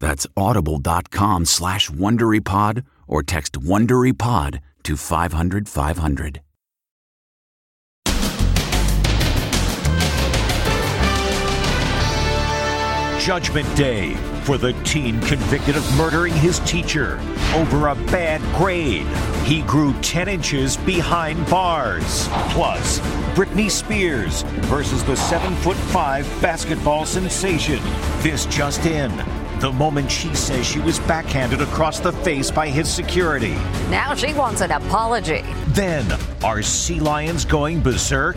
That's 0.00 0.26
audible.com 0.36 1.44
slash 1.44 1.90
WonderyPod 1.90 2.84
or 3.06 3.22
text 3.22 3.52
WonderyPod 3.52 4.60
to 4.82 4.96
500 4.96 5.68
500. 5.68 6.40
Judgment 13.20 13.76
Day 13.76 14.14
for 14.44 14.56
the 14.56 14.72
teen 14.82 15.20
convicted 15.20 15.76
of 15.76 15.96
murdering 15.98 16.32
his 16.32 16.58
teacher 16.60 17.20
over 17.54 17.88
a 17.88 17.94
bad 17.94 18.40
grade. 18.56 19.06
He 19.44 19.60
grew 19.62 19.92
10 20.00 20.26
inches 20.26 20.78
behind 20.78 21.46
bars. 21.50 22.26
Plus, 22.48 22.98
Britney 23.34 23.70
Spears 23.70 24.42
versus 24.70 25.04
the 25.04 25.16
7 25.16 25.54
foot 25.56 25.76
5 25.76 26.24
basketball 26.40 27.04
sensation. 27.04 27.80
This 28.22 28.46
just 28.46 28.86
in 28.86 29.10
the 29.60 29.70
moment 29.72 30.10
she 30.10 30.34
says 30.34 30.66
she 30.66 30.78
was 30.80 30.98
backhanded 31.00 31.60
across 31.60 32.00
the 32.00 32.12
face 32.12 32.50
by 32.50 32.68
his 32.68 32.88
security. 32.88 33.54
Now 33.90 34.14
she 34.14 34.32
wants 34.32 34.62
an 34.62 34.70
apology. 34.70 35.42
Then, 35.68 36.06
are 36.42 36.62
sea 36.62 36.98
lions 36.98 37.44
going 37.44 37.80
berserk? 37.80 38.36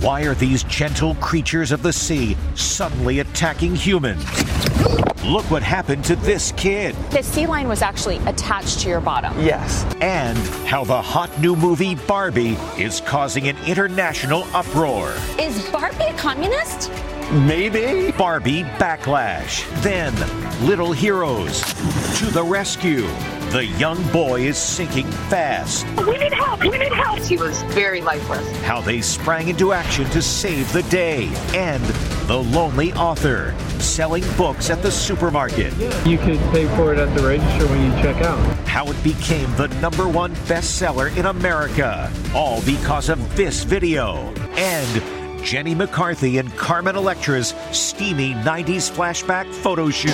Why 0.00 0.22
are 0.22 0.34
these 0.34 0.62
gentle 0.64 1.16
creatures 1.16 1.72
of 1.72 1.82
the 1.82 1.92
sea 1.92 2.36
suddenly 2.54 3.18
attacking 3.18 3.74
humans? 3.74 4.24
Look 5.24 5.50
what 5.50 5.64
happened 5.64 6.04
to 6.04 6.16
this 6.16 6.52
kid. 6.52 6.94
The 7.10 7.22
sea 7.22 7.46
lion 7.46 7.66
was 7.66 7.82
actually 7.82 8.18
attached 8.18 8.78
to 8.80 8.88
your 8.88 9.00
bottom. 9.00 9.38
Yes. 9.40 9.84
And 10.00 10.38
how 10.66 10.84
the 10.84 11.02
hot 11.02 11.40
new 11.40 11.56
movie 11.56 11.96
Barbie 11.96 12.56
is 12.78 13.00
causing 13.00 13.48
an 13.48 13.56
international 13.66 14.44
uproar. 14.54 15.12
Is 15.40 15.68
Barbie 15.70 16.04
a 16.04 16.12
communist? 16.14 16.92
Maybe. 17.30 18.10
Barbie 18.12 18.62
Backlash. 18.62 19.66
Then, 19.82 20.14
Little 20.66 20.92
Heroes. 20.92 21.60
To 22.18 22.26
the 22.26 22.42
rescue. 22.42 23.06
The 23.50 23.66
young 23.78 24.02
boy 24.12 24.42
is 24.42 24.56
sinking 24.56 25.10
fast. 25.30 25.86
We 26.06 26.16
need 26.18 26.32
help! 26.32 26.60
We 26.60 26.70
need 26.70 26.92
help! 26.92 27.20
He 27.20 27.36
was 27.36 27.62
very 27.64 28.00
lifeless. 28.00 28.46
How 28.62 28.80
they 28.80 29.00
sprang 29.00 29.48
into 29.48 29.72
action 29.72 30.04
to 30.10 30.22
save 30.22 30.72
the 30.72 30.82
day. 30.84 31.30
And 31.54 31.82
the 32.28 32.36
lonely 32.36 32.92
author 32.94 33.54
selling 33.78 34.24
books 34.36 34.70
at 34.70 34.82
the 34.82 34.90
supermarket. 34.90 35.74
You 36.06 36.18
could 36.18 36.40
pay 36.50 36.66
for 36.76 36.92
it 36.92 36.98
at 36.98 37.14
the 37.14 37.26
register 37.26 37.66
when 37.66 37.84
you 37.84 38.02
check 38.02 38.22
out. 38.22 38.38
How 38.66 38.86
it 38.86 39.02
became 39.02 39.54
the 39.56 39.68
number 39.80 40.08
one 40.08 40.34
bestseller 40.46 41.14
in 41.16 41.26
America. 41.26 42.10
All 42.34 42.62
because 42.62 43.08
of 43.08 43.36
this 43.36 43.64
video. 43.64 44.32
And 44.56 45.17
Jenny 45.42 45.74
McCarthy 45.74 46.38
and 46.38 46.54
Carmen 46.56 46.96
Electra's 46.96 47.54
steamy 47.72 48.34
90s 48.34 48.90
flashback 48.90 49.52
photo 49.52 49.90
shoot. 49.90 50.12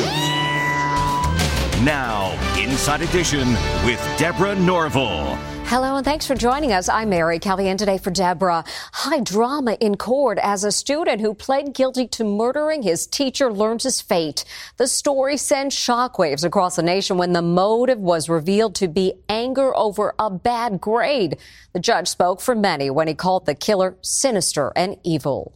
Now, 1.85 2.33
Inside 2.59 3.03
Edition 3.03 3.49
with 3.85 4.01
Deborah 4.17 4.55
Norville. 4.55 5.54
Hello 5.67 5.97
and 5.97 6.05
thanks 6.05 6.27
for 6.27 6.35
joining 6.35 6.73
us. 6.73 6.91
I'm 6.91 7.09
Mary 7.09 7.39
Kelly 7.39 7.69
and 7.69 7.79
today 7.79 7.97
for 7.97 8.11
Deborah. 8.11 8.65
High 8.93 9.21
drama 9.21 9.73
in 9.81 9.97
court 9.97 10.39
as 10.43 10.63
a 10.63 10.71
student 10.71 11.23
who 11.23 11.33
pled 11.33 11.73
guilty 11.73 12.07
to 12.09 12.23
murdering 12.23 12.83
his 12.83 13.07
teacher 13.07 13.51
learns 13.51 13.85
his 13.85 14.01
fate. 14.01 14.45
The 14.77 14.87
story 14.87 15.39
sent 15.39 15.73
shockwaves 15.73 16.45
across 16.45 16.77
the 16.77 16.83
nation 16.83 17.17
when 17.17 17.33
the 17.33 17.41
motive 17.41 17.99
was 17.99 18.29
revealed 18.29 18.75
to 18.77 18.89
be 18.89 19.15
anger 19.31 19.75
over 19.75 20.15
a 20.19 20.29
bad 20.29 20.83
grade. 20.83 21.39
The 21.73 21.81
judge 21.81 22.09
spoke 22.09 22.43
for 22.43 22.55
many 22.55 22.91
when 22.91 23.09
he 23.09 23.15
called 23.15 23.47
the 23.47 23.55
killer 23.55 23.97
sinister 24.03 24.71
and 24.77 24.99
evil. 25.03 25.55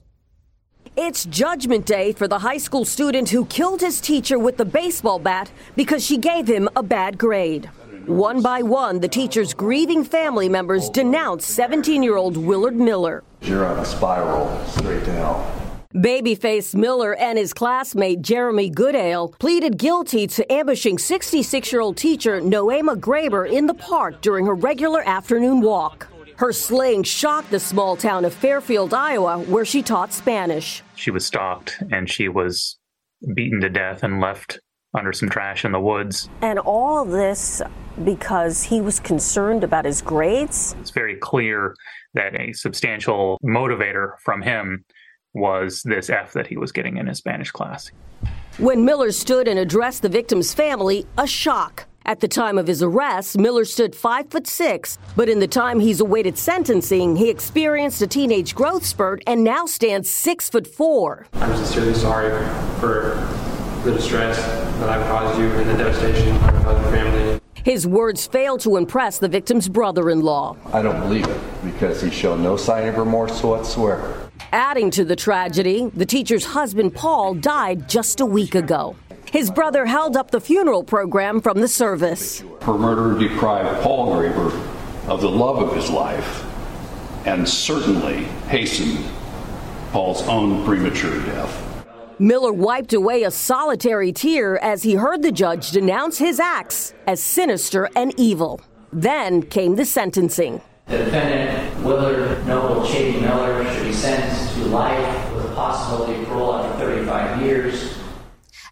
It's 0.96 1.26
judgment 1.26 1.84
day 1.84 2.12
for 2.12 2.26
the 2.26 2.38
high 2.38 2.56
school 2.56 2.86
student 2.86 3.28
who 3.28 3.44
killed 3.44 3.82
his 3.82 4.00
teacher 4.00 4.38
with 4.38 4.56
the 4.56 4.64
baseball 4.64 5.18
bat 5.18 5.52
because 5.76 6.04
she 6.04 6.16
gave 6.16 6.48
him 6.48 6.68
a 6.74 6.82
bad 6.82 7.18
grade. 7.18 7.70
One 8.08 8.40
by 8.40 8.62
one, 8.62 9.00
the 9.00 9.08
teacher's 9.08 9.52
grieving 9.52 10.02
family 10.02 10.48
members 10.48 10.88
denounced 10.88 11.50
17 11.50 12.02
year 12.02 12.16
old 12.16 12.38
Willard 12.38 12.74
Miller. 12.74 13.22
You're 13.42 13.66
on 13.66 13.78
a 13.80 13.84
spiral 13.84 14.64
straight 14.64 15.04
to 15.04 15.12
hell. 15.12 15.78
Babyface 15.94 16.74
Miller 16.74 17.14
and 17.16 17.36
his 17.36 17.52
classmate 17.52 18.22
Jeremy 18.22 18.70
Goodale 18.70 19.34
pleaded 19.38 19.76
guilty 19.76 20.26
to 20.26 20.50
ambushing 20.50 20.96
66 20.96 21.70
year 21.70 21.82
old 21.82 21.98
teacher 21.98 22.40
Nohema 22.40 22.98
Graber 22.98 23.46
in 23.46 23.66
the 23.66 23.74
park 23.74 24.22
during 24.22 24.46
her 24.46 24.54
regular 24.54 25.06
afternoon 25.06 25.60
walk. 25.60 26.08
Her 26.36 26.50
slaying 26.50 27.02
shocked 27.02 27.50
the 27.50 27.60
small 27.60 27.94
town 27.94 28.24
of 28.24 28.32
Fairfield, 28.32 28.94
Iowa, 28.94 29.38
where 29.40 29.66
she 29.66 29.82
taught 29.82 30.14
Spanish. 30.14 30.82
She 30.94 31.10
was 31.10 31.26
stalked 31.26 31.82
and 31.92 32.08
she 32.08 32.30
was 32.30 32.78
beaten 33.34 33.60
to 33.60 33.68
death 33.68 34.02
and 34.02 34.18
left 34.18 34.60
under 34.98 35.12
some 35.12 35.30
trash 35.30 35.64
in 35.64 35.72
the 35.72 35.80
woods. 35.80 36.28
And 36.42 36.58
all 36.58 37.04
this 37.04 37.62
because 38.04 38.62
he 38.62 38.80
was 38.80 39.00
concerned 39.00 39.64
about 39.64 39.84
his 39.84 40.02
grades? 40.02 40.74
It's 40.80 40.90
very 40.90 41.16
clear 41.16 41.74
that 42.14 42.38
a 42.40 42.52
substantial 42.52 43.38
motivator 43.42 44.18
from 44.20 44.42
him 44.42 44.84
was 45.34 45.82
this 45.84 46.10
F 46.10 46.32
that 46.32 46.46
he 46.46 46.56
was 46.56 46.72
getting 46.72 46.96
in 46.96 47.06
his 47.06 47.18
Spanish 47.18 47.50
class. 47.50 47.90
When 48.58 48.84
Miller 48.84 49.12
stood 49.12 49.46
and 49.46 49.58
addressed 49.58 50.02
the 50.02 50.08
victim's 50.08 50.52
family, 50.52 51.06
a 51.16 51.26
shock. 51.26 51.86
At 52.04 52.20
the 52.20 52.28
time 52.28 52.56
of 52.56 52.66
his 52.66 52.82
arrest, 52.82 53.36
Miller 53.36 53.66
stood 53.66 53.94
five 53.94 54.30
foot 54.30 54.46
six, 54.46 54.98
but 55.14 55.28
in 55.28 55.40
the 55.40 55.46
time 55.46 55.78
he's 55.78 56.00
awaited 56.00 56.38
sentencing, 56.38 57.16
he 57.16 57.28
experienced 57.28 58.00
a 58.00 58.06
teenage 58.06 58.54
growth 58.54 58.86
spurt 58.86 59.22
and 59.26 59.44
now 59.44 59.66
stands 59.66 60.08
six 60.10 60.48
foot 60.48 60.66
four. 60.66 61.26
I'm 61.34 61.54
sincerely 61.56 61.94
sorry 61.94 62.30
for 62.80 63.14
the 63.84 63.92
distress 63.92 64.38
that 64.80 64.88
I've 64.88 65.06
caused 65.08 65.38
you 65.38 65.46
and 65.46 65.70
the 65.70 65.76
devastation 65.76 66.36
I've 66.36 66.64
caused 66.64 66.82
your 66.82 66.90
family. 66.90 67.40
His 67.64 67.86
words 67.86 68.26
failed 68.26 68.60
to 68.60 68.76
impress 68.76 69.18
the 69.18 69.28
victim's 69.28 69.68
brother 69.68 70.10
in 70.10 70.20
law. 70.20 70.56
I 70.72 70.80
don't 70.80 71.00
believe 71.00 71.26
it 71.26 71.40
because 71.64 72.00
he 72.00 72.10
showed 72.10 72.40
no 72.40 72.56
sign 72.56 72.88
of 72.88 72.96
remorse 72.96 73.42
whatsoever. 73.42 74.30
Adding 74.52 74.90
to 74.92 75.04
the 75.04 75.16
tragedy, 75.16 75.90
the 75.94 76.06
teacher's 76.06 76.46
husband, 76.46 76.94
Paul, 76.94 77.34
died 77.34 77.88
just 77.88 78.20
a 78.20 78.26
week 78.26 78.54
ago. 78.54 78.96
His 79.30 79.50
brother 79.50 79.84
held 79.84 80.16
up 80.16 80.30
the 80.30 80.40
funeral 80.40 80.82
program 80.82 81.42
from 81.42 81.60
the 81.60 81.68
service. 81.68 82.42
Her 82.62 82.78
murder 82.78 83.18
deprived 83.18 83.82
Paul 83.82 84.14
Graber 84.14 84.50
of 85.06 85.20
the 85.20 85.30
love 85.30 85.58
of 85.58 85.76
his 85.76 85.90
life 85.90 86.44
and 87.26 87.46
certainly 87.46 88.24
hastened 88.48 89.04
Paul's 89.92 90.22
own 90.28 90.64
premature 90.64 91.20
death. 91.26 91.67
Miller 92.20 92.52
wiped 92.52 92.92
away 92.92 93.22
a 93.22 93.30
solitary 93.30 94.12
tear 94.12 94.58
as 94.58 94.82
he 94.82 94.94
heard 94.94 95.22
the 95.22 95.30
judge 95.30 95.70
denounce 95.70 96.18
his 96.18 96.40
acts 96.40 96.92
as 97.06 97.22
sinister 97.22 97.88
and 97.94 98.12
evil. 98.18 98.60
Then 98.92 99.40
came 99.42 99.76
the 99.76 99.84
sentencing. 99.84 100.60
The 100.86 100.98
defendant, 100.98 101.84
Willard 101.84 102.44
Noble 102.44 102.82
Chady 102.82 103.20
Miller, 103.20 103.64
should 103.72 103.84
be 103.84 103.92
sentenced 103.92 104.52
to 104.54 104.64
life 104.64 105.32
with 105.32 105.44
a 105.44 105.54
possibility 105.54 106.20
of 106.20 106.26
parole 106.26 106.54
after 106.54 106.86
35 106.86 107.42
years. 107.42 107.96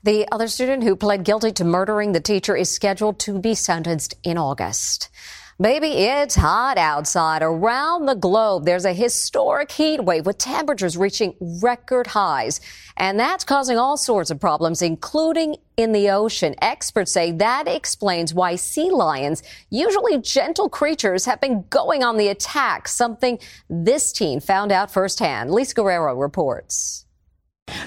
The 0.02 0.26
other 0.32 0.48
student 0.48 0.82
who 0.82 0.96
pled 0.96 1.24
guilty 1.24 1.52
to 1.52 1.64
murdering 1.64 2.12
the 2.12 2.20
teacher 2.20 2.56
is 2.56 2.68
scheduled 2.70 3.20
to 3.20 3.38
be 3.38 3.54
sentenced 3.54 4.14
in 4.24 4.38
August. 4.38 5.08
Baby, 5.58 5.92
it's 5.92 6.34
hot 6.34 6.76
outside 6.76 7.42
around 7.42 8.04
the 8.04 8.14
globe. 8.14 8.66
There's 8.66 8.84
a 8.84 8.92
historic 8.92 9.72
heat 9.72 10.04
wave 10.04 10.26
with 10.26 10.36
temperatures 10.36 10.98
reaching 10.98 11.34
record 11.62 12.08
highs. 12.08 12.60
And 12.98 13.18
that's 13.18 13.42
causing 13.42 13.78
all 13.78 13.96
sorts 13.96 14.30
of 14.30 14.38
problems, 14.38 14.82
including 14.82 15.56
in 15.78 15.92
the 15.92 16.10
ocean. 16.10 16.54
Experts 16.60 17.10
say 17.10 17.32
that 17.32 17.68
explains 17.68 18.34
why 18.34 18.56
sea 18.56 18.90
lions, 18.90 19.42
usually 19.70 20.20
gentle 20.20 20.68
creatures, 20.68 21.24
have 21.24 21.40
been 21.40 21.64
going 21.70 22.04
on 22.04 22.18
the 22.18 22.28
attack, 22.28 22.86
something 22.86 23.38
this 23.70 24.12
teen 24.12 24.40
found 24.40 24.72
out 24.72 24.90
firsthand. 24.90 25.50
Lisa 25.50 25.74
Guerrero 25.74 26.14
reports. 26.16 27.05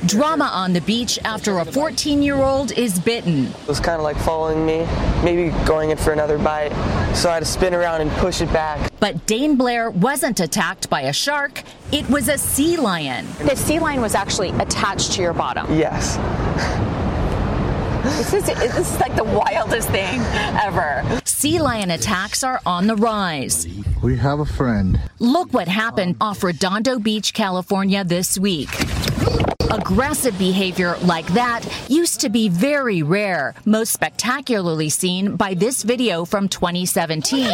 Drama 0.06 0.46
on 0.46 0.74
the 0.74 0.82
beach 0.82 1.20
after 1.24 1.60
a 1.60 1.66
14 1.66 2.22
year 2.22 2.36
old 2.36 2.72
is 2.72 3.00
bitten. 3.00 3.48
It 3.48 3.68
was 3.68 3.80
kind 3.80 3.98
of 3.98 4.04
like 4.04 4.18
following 4.18 4.66
me, 4.66 4.88
maybe 5.24 5.50
going 5.66 5.90
in 5.90 5.98
for 5.98 6.12
another 6.12 6.38
bite. 6.38 6.72
So 7.16 7.30
I 7.30 7.36
had 7.36 7.40
to 7.42 7.46
spin 7.46 7.74
around 7.74 8.02
and 8.02 8.12
push 8.12 8.42
it 8.42 8.52
back. 8.54 8.92
But 9.00 9.26
Dane 9.26 9.56
Blair 9.56 9.90
wasn't 9.90 10.40
attacked 10.40 10.90
by 10.90 11.02
a 11.02 11.14
shark, 11.14 11.64
it 11.92 12.10
was 12.10 12.28
a 12.30 12.38
sea 12.38 12.78
lion. 12.78 13.26
The 13.40 13.56
sea 13.56 13.80
lion 13.80 14.02
was 14.02 14.16
actually 14.16 14.50
attached 14.52 15.14
to 15.14 15.22
your 15.22 15.34
bottom. 15.34 15.66
Yes. 15.78 16.18
This 18.00 18.34
is, 18.34 18.46
this 18.46 18.78
is 18.94 19.00
like 19.00 19.16
the 19.16 19.26
wildest 19.26 19.90
thing 19.90 20.22
ever. 20.62 21.04
Sea 21.26 21.60
lion 21.60 21.92
attacks 21.92 22.44
are 22.44 22.62
on 22.66 22.88
the 22.88 22.96
rise. 22.96 23.68
We 24.02 24.16
have 24.18 24.40
a 24.40 24.46
friend. 24.46 25.00
Look 25.20 25.54
what 25.54 25.68
happened 25.68 26.16
off 26.22 26.42
Redondo 26.44 27.00
Beach, 27.00 27.34
California 27.34 28.04
this 28.06 28.40
week. 28.40 28.70
Aggressive 29.90 30.38
behavior 30.38 30.96
like 31.02 31.26
that 31.34 31.66
used 31.90 32.22
to 32.22 32.30
be 32.30 32.48
very 32.48 33.02
rare, 33.02 33.56
most 33.66 33.92
spectacularly 33.92 34.88
seen 34.88 35.36
by 35.36 35.56
this 35.56 35.82
video 35.82 36.26
from 36.26 36.48
2017 36.48 37.50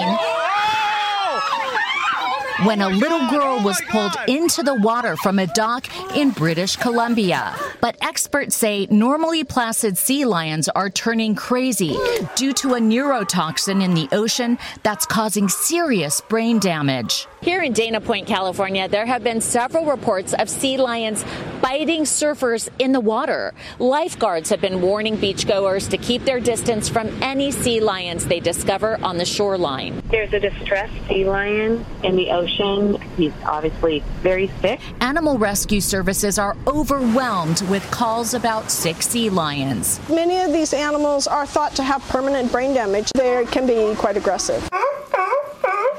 when 2.63 2.81
a 2.81 2.87
little 2.87 3.29
girl 3.29 3.61
was 3.63 3.81
pulled 3.89 4.15
into 4.27 4.63
the 4.63 4.75
water 4.75 5.17
from 5.17 5.39
a 5.39 5.47
dock 5.47 5.85
in 6.15 6.31
British 6.31 6.77
Columbia. 6.77 7.53
But 7.81 7.97
experts 8.01 8.55
say 8.55 8.87
normally 8.89 9.43
placid 9.43 9.97
sea 9.97 10.25
lions 10.25 10.69
are 10.69 10.89
turning 10.89 11.35
crazy 11.35 11.97
due 12.35 12.53
to 12.53 12.75
a 12.75 12.79
neurotoxin 12.79 13.83
in 13.83 13.93
the 13.93 14.07
ocean 14.13 14.57
that's 14.83 15.05
causing 15.05 15.49
serious 15.49 16.21
brain 16.21 16.59
damage. 16.59 17.27
Here 17.41 17.61
in 17.61 17.73
Dana 17.73 17.99
Point, 17.99 18.25
California, 18.25 18.87
there 18.87 19.05
have 19.05 19.23
been 19.23 19.41
several 19.41 19.85
reports 19.85 20.33
of 20.33 20.49
sea 20.49 20.77
lions 20.77 21.23
biting 21.65 22.03
surfers 22.03 22.69
in 22.77 22.91
the 22.91 22.99
water. 22.99 23.51
Lifeguards 23.79 24.51
have 24.51 24.61
been 24.61 24.81
warning 24.81 25.17
beachgoers 25.17 25.89
to 25.89 25.97
keep 25.97 26.23
their 26.23 26.39
distance 26.39 26.87
from 26.87 27.07
any 27.23 27.49
sea 27.49 27.79
lions 27.79 28.27
they 28.27 28.39
discover 28.39 28.99
on 29.01 29.17
the 29.17 29.25
shoreline. 29.25 29.99
There's 30.11 30.31
a 30.31 30.39
distressed 30.39 30.93
sea 31.07 31.25
lion 31.25 31.83
in 32.03 32.17
the 32.17 32.29
ocean. 32.29 33.01
He's 33.17 33.33
obviously 33.43 34.03
very 34.21 34.51
sick. 34.61 34.79
Animal 35.01 35.39
rescue 35.39 35.81
services 35.81 36.37
are 36.37 36.55
overwhelmed 36.67 37.63
with 37.63 37.89
calls 37.89 38.35
about 38.35 38.69
sick 38.69 39.01
sea 39.01 39.31
lions. 39.31 39.99
Many 40.07 40.41
of 40.41 40.53
these 40.53 40.71
animals 40.71 41.25
are 41.25 41.47
thought 41.47 41.75
to 41.77 41.83
have 41.83 42.03
permanent 42.09 42.51
brain 42.51 42.75
damage. 42.75 43.09
They 43.15 43.43
can 43.45 43.65
be 43.65 43.95
quite 43.95 44.17
aggressive. 44.17 44.69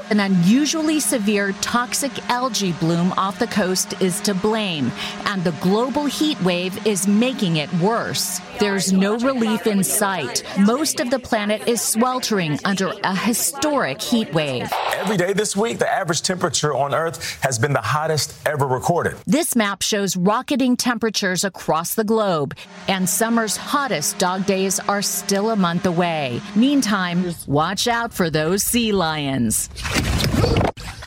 An 0.09 0.21
unusually 0.21 1.01
severe 1.01 1.51
toxic 1.59 2.29
algae 2.29 2.71
bloom 2.73 3.11
off 3.17 3.39
the 3.39 3.47
coast 3.47 4.01
is 4.01 4.21
to 4.21 4.33
blame, 4.33 4.89
and 5.25 5.43
the 5.43 5.51
global 5.53 6.05
heat 6.05 6.41
wave 6.41 6.87
is 6.87 7.09
making 7.09 7.57
it 7.57 7.71
worse. 7.75 8.39
There's 8.57 8.93
no 8.93 9.17
relief 9.17 9.67
in 9.67 9.83
sight. 9.83 10.43
Most 10.59 11.01
of 11.01 11.09
the 11.09 11.19
planet 11.19 11.67
is 11.67 11.81
sweltering 11.81 12.57
under 12.63 12.93
a 13.03 13.15
historic 13.15 14.01
heat 14.01 14.33
wave. 14.33 14.71
Every 14.93 15.17
day 15.17 15.33
this 15.33 15.57
week, 15.57 15.77
the 15.77 15.91
average 15.91 16.21
temperature 16.21 16.73
on 16.73 16.95
Earth 16.95 17.39
has 17.41 17.59
been 17.59 17.73
the 17.73 17.81
hottest 17.81 18.33
ever 18.47 18.65
recorded. 18.65 19.17
This 19.27 19.55
map 19.57 19.81
shows 19.81 20.15
rocketing 20.15 20.77
temperatures 20.77 21.43
across 21.43 21.95
the 21.95 22.05
globe, 22.05 22.55
and 22.87 23.09
summer's 23.09 23.57
hottest 23.57 24.17
dog 24.19 24.45
days 24.45 24.79
are 24.79 25.01
still 25.01 25.49
a 25.49 25.55
month 25.57 25.85
away. 25.85 26.41
Meantime, 26.55 27.35
watch 27.45 27.89
out 27.89 28.13
for 28.13 28.29
those 28.29 28.63
sea 28.63 28.93
lions. 28.93 29.69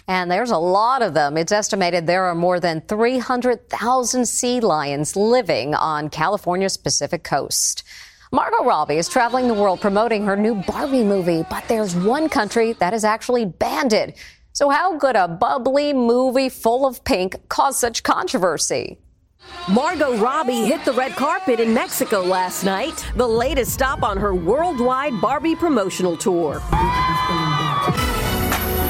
And 0.06 0.30
there's 0.30 0.50
a 0.50 0.58
lot 0.58 1.02
of 1.02 1.14
them. 1.14 1.36
It's 1.36 1.52
estimated 1.52 2.06
there 2.06 2.24
are 2.24 2.34
more 2.34 2.58
than 2.58 2.80
300,000 2.82 4.26
sea 4.26 4.60
lions 4.60 5.14
living 5.14 5.74
on 5.74 6.10
California's 6.10 6.76
Pacific 6.76 7.22
coast. 7.22 7.84
Margot 8.32 8.64
Robbie 8.64 8.96
is 8.96 9.08
traveling 9.08 9.48
the 9.48 9.54
world 9.54 9.80
promoting 9.80 10.24
her 10.24 10.36
new 10.36 10.56
Barbie 10.56 11.04
movie, 11.04 11.44
but 11.48 11.64
there's 11.68 11.94
one 11.94 12.28
country 12.28 12.74
that 12.74 12.92
has 12.92 13.04
actually 13.04 13.44
banned 13.44 13.92
it. 13.92 14.16
So 14.52 14.68
how 14.68 14.98
could 14.98 15.16
a 15.16 15.28
bubbly 15.28 15.92
movie 15.92 16.48
full 16.48 16.86
of 16.86 17.02
pink 17.04 17.48
cause 17.48 17.78
such 17.78 18.02
controversy? 18.02 18.98
Margot 19.68 20.16
Robbie 20.18 20.64
hit 20.64 20.84
the 20.84 20.92
red 20.92 21.12
carpet 21.12 21.60
in 21.60 21.72
Mexico 21.72 22.20
last 22.20 22.64
night, 22.64 23.04
the 23.16 23.26
latest 23.26 23.72
stop 23.72 24.02
on 24.02 24.16
her 24.16 24.34
worldwide 24.34 25.20
Barbie 25.20 25.56
promotional 25.56 26.16
tour. 26.16 26.60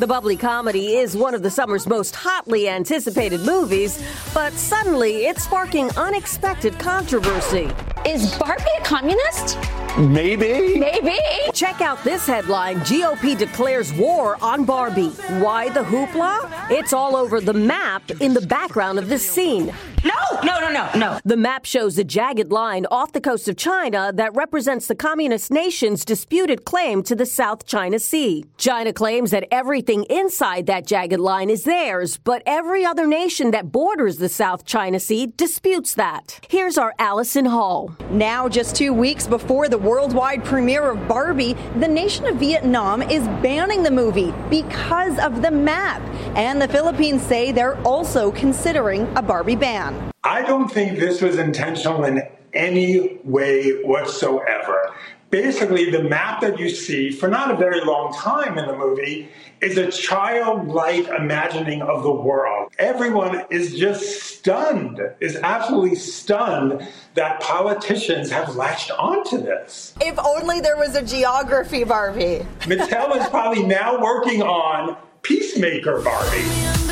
The 0.00 0.06
bubbly 0.06 0.38
comedy 0.38 0.96
is 0.96 1.14
one 1.14 1.34
of 1.34 1.42
the 1.42 1.50
summer's 1.50 1.86
most 1.86 2.16
hotly 2.16 2.70
anticipated 2.70 3.42
movies, 3.42 4.02
but 4.32 4.54
suddenly 4.54 5.26
it's 5.26 5.44
sparking 5.44 5.90
unexpected 5.90 6.78
controversy. 6.78 7.68
Is 8.06 8.34
Barbie 8.36 8.64
a 8.78 8.82
communist? 8.82 9.58
Maybe. 9.98 10.78
Maybe. 10.78 11.18
Check 11.52 11.80
out 11.80 12.02
this 12.04 12.26
headline 12.26 12.76
GOP 12.80 13.36
declares 13.36 13.92
war 13.92 14.36
on 14.40 14.64
Barbie. 14.64 15.08
Why 15.40 15.68
the 15.68 15.80
hoopla? 15.80 16.70
It's 16.70 16.92
all 16.92 17.16
over 17.16 17.40
the 17.40 17.52
map 17.52 18.10
in 18.20 18.32
the 18.32 18.40
background 18.40 18.98
of 18.98 19.08
this 19.08 19.28
scene. 19.28 19.74
No, 20.02 20.40
no, 20.42 20.60
no, 20.60 20.70
no, 20.70 20.88
no. 20.96 21.20
The 21.26 21.36
map 21.36 21.66
shows 21.66 21.98
a 21.98 22.04
jagged 22.04 22.50
line 22.50 22.86
off 22.90 23.12
the 23.12 23.20
coast 23.20 23.48
of 23.48 23.56
China 23.56 24.10
that 24.14 24.34
represents 24.34 24.86
the 24.86 24.94
communist 24.94 25.50
nation's 25.50 26.06
disputed 26.06 26.64
claim 26.64 27.02
to 27.02 27.14
the 27.14 27.26
South 27.26 27.66
China 27.66 27.98
Sea. 27.98 28.46
China 28.56 28.94
claims 28.94 29.30
that 29.32 29.46
everything 29.50 30.04
inside 30.04 30.64
that 30.66 30.86
jagged 30.86 31.20
line 31.20 31.50
is 31.50 31.64
theirs, 31.64 32.16
but 32.16 32.42
every 32.46 32.82
other 32.82 33.06
nation 33.06 33.50
that 33.50 33.70
borders 33.72 34.16
the 34.16 34.30
South 34.30 34.64
China 34.64 34.98
Sea 34.98 35.26
disputes 35.36 35.94
that. 35.94 36.40
Here's 36.48 36.78
our 36.78 36.94
Allison 36.98 37.44
Hall. 37.44 37.94
Now, 38.10 38.48
just 38.48 38.74
two 38.74 38.94
weeks 38.94 39.26
before 39.26 39.68
the 39.68 39.76
worldwide 39.80 40.44
premiere 40.44 40.90
of 40.90 41.08
Barbie, 41.08 41.54
the 41.78 41.88
nation 41.88 42.26
of 42.26 42.36
Vietnam 42.36 43.02
is 43.02 43.26
banning 43.42 43.82
the 43.82 43.90
movie 43.90 44.32
because 44.48 45.18
of 45.18 45.42
the 45.42 45.50
map. 45.50 46.02
And 46.36 46.60
the 46.60 46.68
Philippines 46.68 47.22
say 47.22 47.52
they're 47.52 47.80
also 47.82 48.30
considering 48.30 49.10
a 49.16 49.22
Barbie 49.22 49.56
ban. 49.56 50.12
I 50.22 50.42
don't 50.42 50.68
think 50.68 50.98
this 50.98 51.22
was 51.22 51.38
intentional 51.38 52.04
in 52.04 52.22
any 52.52 53.18
way 53.24 53.82
whatsoever. 53.84 54.89
Basically, 55.30 55.90
the 55.90 56.02
map 56.02 56.40
that 56.40 56.58
you 56.58 56.68
see 56.68 57.12
for 57.12 57.28
not 57.28 57.52
a 57.52 57.56
very 57.56 57.80
long 57.84 58.12
time 58.12 58.58
in 58.58 58.66
the 58.66 58.76
movie 58.76 59.28
is 59.60 59.78
a 59.78 59.88
childlike 59.88 61.06
imagining 61.06 61.82
of 61.82 62.02
the 62.02 62.10
world. 62.10 62.72
Everyone 62.80 63.44
is 63.48 63.76
just 63.76 64.22
stunned, 64.22 65.00
is 65.20 65.36
absolutely 65.36 65.94
stunned 65.94 66.88
that 67.14 67.40
politicians 67.40 68.28
have 68.30 68.56
latched 68.56 68.90
onto 68.90 69.38
this. 69.38 69.94
If 70.00 70.18
only 70.18 70.60
there 70.60 70.76
was 70.76 70.96
a 70.96 71.02
geography 71.02 71.84
Barbie. 71.84 72.44
Mattel 72.60 73.16
is 73.16 73.28
probably 73.28 73.62
now 73.62 74.02
working 74.02 74.42
on 74.42 74.96
Peacemaker 75.22 76.02
Barbie. 76.02 76.90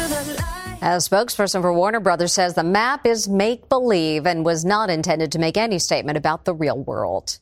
A 0.80 0.98
spokesperson 0.98 1.60
for 1.60 1.72
Warner 1.72 1.98
Brothers 1.98 2.32
says 2.32 2.54
the 2.54 2.62
map 2.62 3.04
is 3.04 3.28
make 3.28 3.68
believe 3.68 4.26
and 4.26 4.44
was 4.44 4.64
not 4.64 4.90
intended 4.90 5.32
to 5.32 5.40
make 5.40 5.56
any 5.56 5.80
statement 5.80 6.16
about 6.16 6.44
the 6.44 6.54
real 6.54 6.78
world. 6.78 7.38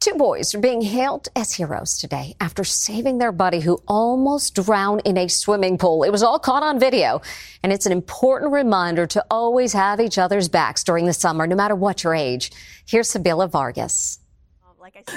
Two 0.00 0.14
boys 0.14 0.54
are 0.54 0.60
being 0.60 0.82
hailed 0.82 1.26
as 1.34 1.54
heroes 1.54 1.98
today 1.98 2.36
after 2.40 2.62
saving 2.62 3.18
their 3.18 3.32
buddy 3.32 3.58
who 3.58 3.82
almost 3.88 4.54
drowned 4.54 5.02
in 5.04 5.18
a 5.18 5.26
swimming 5.26 5.76
pool. 5.76 6.04
It 6.04 6.10
was 6.10 6.22
all 6.22 6.38
caught 6.38 6.62
on 6.62 6.78
video, 6.78 7.20
and 7.64 7.72
it's 7.72 7.84
an 7.84 7.90
important 7.90 8.52
reminder 8.52 9.08
to 9.08 9.24
always 9.28 9.72
have 9.72 9.98
each 9.98 10.16
other's 10.16 10.48
backs 10.48 10.84
during 10.84 11.06
the 11.06 11.12
summer, 11.12 11.48
no 11.48 11.56
matter 11.56 11.74
what 11.74 12.04
your 12.04 12.14
age. 12.14 12.52
Here's 12.86 13.10
Sabila 13.10 13.50
Vargas. 13.50 14.20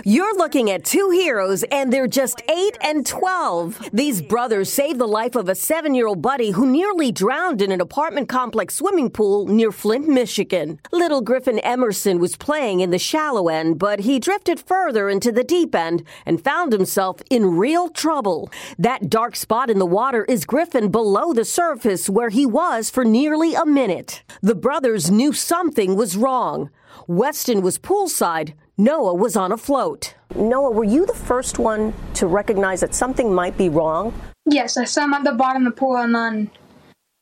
You're 0.04 0.36
looking 0.36 0.70
at 0.70 0.84
two 0.84 1.10
heroes, 1.12 1.64
and 1.64 1.92
they're 1.92 2.08
just 2.08 2.42
8 2.50 2.78
and 2.82 3.06
12. 3.06 3.90
These 3.94 4.22
brothers 4.22 4.72
saved 4.72 5.00
the 5.00 5.08
life 5.08 5.36
of 5.36 5.48
a 5.48 5.56
seven 5.56 5.94
year 5.96 6.08
old 6.08 6.22
buddy 6.22 6.52
who 6.52 6.66
nearly 6.66 7.12
drowned 7.12 7.62
in 7.62 7.72
an 7.72 7.82
apartment 7.82 8.28
complex 8.28 8.76
swimming 8.76 9.10
pool 9.10 9.46
near 9.48 9.72
Flint, 9.72 10.08
Michigan. 10.08 10.80
Little 10.92 11.22
Griffin 11.22 11.60
Emerson 11.60 12.20
was 12.20 12.36
playing 12.36 12.80
in 12.82 12.90
the 12.90 13.00
shallow 13.00 13.48
end, 13.48 13.80
but 13.80 14.02
he 14.02 14.20
drifted 14.20 14.60
further 14.60 15.10
into 15.10 15.32
the 15.32 15.44
deep 15.44 15.76
end 15.76 16.04
and 16.26 16.44
found 16.44 16.74
himself 16.74 17.22
in 17.30 17.58
real 17.58 17.90
trouble. 17.90 18.50
That 18.78 19.10
dark 19.10 19.36
spot 19.36 19.70
in 19.70 19.80
the 19.80 19.86
water 19.86 20.26
is 20.26 20.46
Griffin 20.46 20.90
below 20.90 21.34
the 21.34 21.46
surface 21.46 22.10
where 22.10 22.30
he 22.30 22.46
was 22.46 22.90
for 22.90 23.06
nearly 23.06 23.54
a 23.54 23.66
minute. 23.66 24.24
The 24.42 24.56
brothers 24.56 25.12
knew 25.12 25.34
something 25.34 25.96
was 25.96 26.18
wrong. 26.18 26.70
Weston 27.08 27.62
was 27.62 27.78
poolside, 27.78 28.54
Noah 28.78 29.14
was 29.14 29.36
on 29.36 29.52
a 29.52 29.58
float. 29.58 30.16
Noah, 30.36 30.72
were 30.72 30.84
you 30.84 31.06
the 31.06 31.14
first 31.14 31.60
one 31.60 31.94
to 32.16 32.28
recognize 32.28 32.82
that 32.82 32.96
something 32.96 33.34
might 33.34 33.58
be 33.58 33.70
wrong? 33.70 34.14
Yes, 34.46 34.78
I 34.78 34.86
saw 34.86 35.04
him 35.04 35.14
at 35.14 35.24
the 35.24 35.34
bottom 35.34 35.68
of 35.68 35.74
the 35.74 35.80
pool 35.80 35.98
and 35.98 36.16
then 36.16 36.52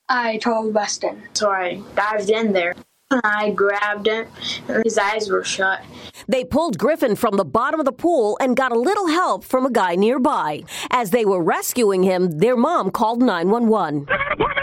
I 0.07 0.37
told 0.37 0.73
Weston. 0.73 1.21
So 1.33 1.49
I 1.51 1.81
dived 1.95 2.29
in 2.29 2.53
there. 2.53 2.75
And 3.11 3.21
I 3.23 3.49
grabbed 3.49 4.05
him, 4.05 4.27
and 4.67 4.83
his 4.83 4.99
eyes 4.99 5.31
were 5.31 5.43
shut. 5.43 5.81
They 6.27 6.43
pulled 6.43 6.77
Griffin 6.77 7.15
from 7.15 7.37
the 7.37 7.43
bottom 7.43 7.79
of 7.79 7.87
the 7.87 7.91
pool 7.91 8.37
and 8.39 8.55
got 8.55 8.71
a 8.71 8.79
little 8.79 9.07
help 9.07 9.43
from 9.43 9.65
a 9.65 9.71
guy 9.71 9.95
nearby. 9.95 10.61
As 10.91 11.09
they 11.09 11.25
were 11.25 11.41
rescuing 11.41 12.03
him, 12.03 12.37
their 12.37 12.55
mom 12.55 12.91
called 12.91 13.23
911. 13.23 14.05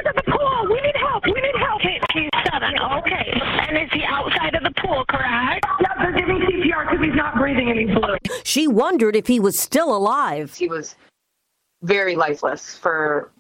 he's 2.17 2.31
seven. 2.51 2.75
Okay. 2.99 3.41
And 3.69 3.77
is 3.79 3.91
he 3.93 4.05
outside 4.05 4.55
of 4.55 4.63
the 4.63 4.73
pool, 4.81 5.05
correct? 5.09 5.67
Yep, 5.81 5.91
they're 5.99 6.13
giving 6.13 6.39
CPR 6.39 6.91
because 6.91 7.05
he's 7.05 7.15
not 7.15 7.37
breathing 7.37 7.71
and 7.71 7.79
he's 7.79 7.95
blue. 7.95 8.17
She 8.45 8.67
wondered 8.67 9.17
if 9.17 9.27
he 9.27 9.41
was 9.41 9.59
still 9.59 9.95
alive. 9.95 10.55
He 10.55 10.69
was 10.69 10.97
very 11.83 12.17
lifeless 12.17 12.77
for 12.77 13.31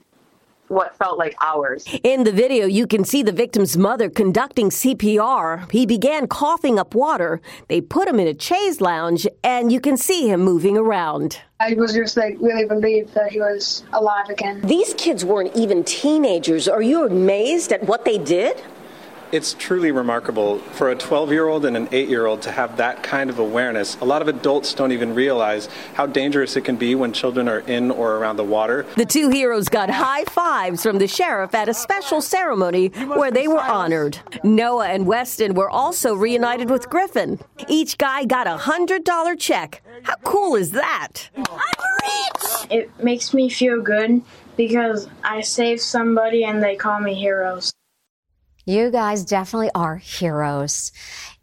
what 0.68 0.96
felt 0.96 1.18
like 1.18 1.34
hours. 1.40 1.86
In 2.02 2.24
the 2.24 2.32
video, 2.32 2.66
you 2.66 2.86
can 2.86 3.04
see 3.04 3.22
the 3.22 3.32
victim's 3.32 3.76
mother 3.76 4.10
conducting 4.10 4.70
CPR. 4.70 5.70
He 5.70 5.86
began 5.86 6.26
coughing 6.26 6.78
up 6.78 6.94
water. 6.94 7.40
They 7.68 7.80
put 7.80 8.08
him 8.08 8.20
in 8.20 8.28
a 8.28 8.38
chaise 8.38 8.80
lounge, 8.80 9.26
and 9.42 9.72
you 9.72 9.80
can 9.80 9.96
see 9.96 10.28
him 10.28 10.40
moving 10.40 10.76
around. 10.76 11.40
I 11.58 11.74
was 11.74 11.94
just 11.94 12.16
like 12.16 12.36
really 12.40 12.66
relieved 12.66 13.14
that 13.14 13.32
he 13.32 13.40
was 13.40 13.84
alive 13.92 14.28
again. 14.28 14.60
These 14.62 14.94
kids 14.94 15.24
weren't 15.24 15.56
even 15.56 15.84
teenagers. 15.84 16.68
Are 16.68 16.82
you 16.82 17.06
amazed 17.06 17.72
at 17.72 17.82
what 17.84 18.04
they 18.04 18.18
did? 18.18 18.62
It's 19.36 19.52
truly 19.52 19.92
remarkable 19.92 20.60
for 20.60 20.92
a 20.92 20.96
12 20.96 21.30
year 21.30 21.46
old 21.46 21.66
and 21.66 21.76
an 21.76 21.90
8 21.92 22.08
year 22.08 22.24
old 22.24 22.40
to 22.40 22.50
have 22.50 22.78
that 22.78 23.02
kind 23.02 23.28
of 23.28 23.38
awareness. 23.38 23.98
A 24.00 24.04
lot 24.06 24.22
of 24.22 24.28
adults 24.28 24.72
don't 24.72 24.92
even 24.92 25.14
realize 25.14 25.68
how 25.92 26.06
dangerous 26.06 26.56
it 26.56 26.62
can 26.62 26.76
be 26.76 26.94
when 26.94 27.12
children 27.12 27.46
are 27.46 27.58
in 27.58 27.90
or 27.90 28.16
around 28.16 28.38
the 28.38 28.44
water. 28.44 28.86
The 28.96 29.04
two 29.04 29.28
heroes 29.28 29.68
got 29.68 29.90
high 29.90 30.24
fives 30.24 30.82
from 30.82 30.96
the 30.96 31.06
sheriff 31.06 31.54
at 31.54 31.68
a 31.68 31.74
special 31.74 32.22
ceremony 32.22 32.88
where 32.88 33.30
they 33.30 33.46
were 33.46 33.60
honored. 33.60 34.18
Noah 34.42 34.88
and 34.88 35.06
Weston 35.06 35.52
were 35.52 35.68
also 35.68 36.14
reunited 36.14 36.70
with 36.70 36.88
Griffin. 36.88 37.38
Each 37.68 37.98
guy 37.98 38.24
got 38.24 38.46
a 38.46 38.56
$100 38.56 39.38
check. 39.38 39.82
How 40.04 40.16
cool 40.24 40.56
is 40.56 40.70
that? 40.70 41.28
I'm 41.36 41.44
rich. 41.44 42.70
It 42.70 43.04
makes 43.04 43.34
me 43.34 43.50
feel 43.50 43.82
good 43.82 44.22
because 44.56 45.10
I 45.22 45.42
saved 45.42 45.82
somebody 45.82 46.44
and 46.44 46.62
they 46.62 46.76
call 46.76 47.00
me 47.00 47.12
heroes. 47.12 47.74
You 48.68 48.90
guys 48.90 49.24
definitely 49.24 49.70
are 49.76 49.94
heroes. 49.94 50.90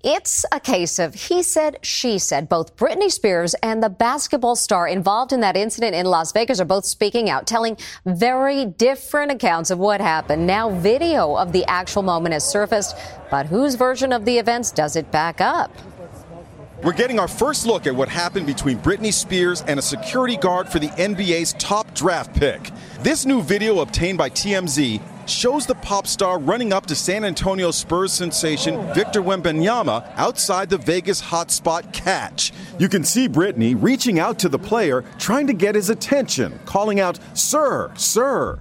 It's 0.04 0.44
a 0.52 0.60
case 0.60 1.00
of 1.00 1.14
he 1.14 1.42
said, 1.42 1.80
she 1.82 2.20
said. 2.20 2.50
Both 2.50 2.76
Britney 2.76 3.10
Spears 3.10 3.56
and 3.64 3.82
the 3.82 3.88
basketball 3.88 4.58
star 4.58 4.90
involved 4.90 5.32
in 5.32 5.40
that 5.40 5.56
incident 5.56 5.96
in 5.96 6.06
Las 6.06 6.34
Vegas 6.34 6.60
are 6.60 6.66
both 6.66 6.84
speaking 6.84 7.30
out, 7.30 7.48
telling 7.48 7.78
very 8.06 8.66
different 8.66 9.32
accounts 9.32 9.72
of 9.72 9.80
what 9.80 10.02
happened. 10.02 10.46
Now, 10.46 10.70
video 10.70 11.38
of 11.38 11.54
the 11.54 11.64
actual 11.64 12.02
moment 12.02 12.34
has 12.34 12.44
surfaced, 12.44 12.98
but 13.32 13.46
whose 13.46 13.76
version 13.76 14.12
of 14.12 14.26
the 14.26 14.38
events 14.38 14.72
does 14.72 14.98
it 14.98 15.10
back 15.10 15.40
up? 15.40 15.72
We're 16.84 16.92
getting 16.92 17.20
our 17.20 17.30
first 17.30 17.66
look 17.66 17.88
at 17.88 17.96
what 17.96 18.10
happened 18.10 18.48
between 18.48 18.80
Britney 18.80 19.14
Spears 19.14 19.62
and 19.62 19.80
a 19.80 19.82
security 19.82 20.36
guard 20.36 20.68
for 20.68 20.80
the 20.80 20.90
NBA's 20.90 21.54
top 21.54 21.96
draft 21.96 22.36
pick. 22.36 22.70
This 23.00 23.26
new 23.26 23.42
video 23.42 23.80
obtained 23.80 24.18
by 24.18 24.30
TMZ 24.30 25.02
shows 25.28 25.66
the 25.66 25.76
pop 25.76 26.08
star 26.08 26.40
running 26.40 26.74
up 26.74 26.86
to 26.88 26.96
San 26.96 27.24
Antonio 27.24 27.72
Spurs 27.72 28.14
sensation 28.14 28.94
Victor 28.94 29.22
Wembanyama 29.22 30.12
outside 30.16 30.70
the 30.70 30.78
Vegas 30.78 31.22
hotspot 31.22 31.92
catch. 31.94 32.52
You 32.80 32.90
can 32.90 33.04
see 33.04 33.28
Britney 33.28 33.76
reaching 33.78 34.20
out 34.20 34.40
to 34.40 34.50
the 34.50 34.60
player, 34.60 35.04
trying 35.18 35.48
to 35.48 35.54
get 35.54 35.76
his 35.76 35.90
attention, 35.90 36.60
calling 36.66 37.00
out, 37.00 37.20
Sir, 37.34 37.92
sir. 37.96 38.58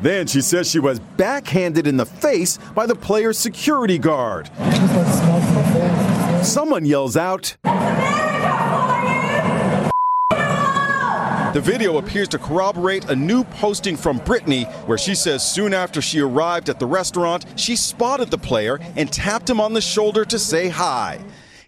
Then 0.00 0.28
she 0.28 0.40
says 0.40 0.70
she 0.70 0.78
was 0.78 1.00
backhanded 1.00 1.86
in 1.86 1.96
the 1.96 2.06
face 2.06 2.58
by 2.74 2.86
the 2.86 2.94
player's 2.94 3.38
security 3.38 3.98
guard. 3.98 4.48
Someone 6.44 6.84
yells 6.84 7.16
out, 7.16 7.56
The 11.58 11.72
video 11.72 11.98
appears 11.98 12.28
to 12.28 12.38
corroborate 12.38 13.10
a 13.10 13.16
new 13.16 13.42
posting 13.42 13.96
from 13.96 14.20
Britney 14.20 14.72
where 14.86 14.96
she 14.96 15.16
says 15.16 15.42
soon 15.42 15.74
after 15.74 16.00
she 16.00 16.20
arrived 16.20 16.68
at 16.68 16.78
the 16.78 16.86
restaurant, 16.86 17.46
she 17.56 17.74
spotted 17.74 18.30
the 18.30 18.38
player 18.38 18.78
and 18.94 19.12
tapped 19.12 19.50
him 19.50 19.60
on 19.60 19.72
the 19.72 19.80
shoulder 19.80 20.24
to 20.26 20.38
say 20.38 20.68
hi. 20.68 21.18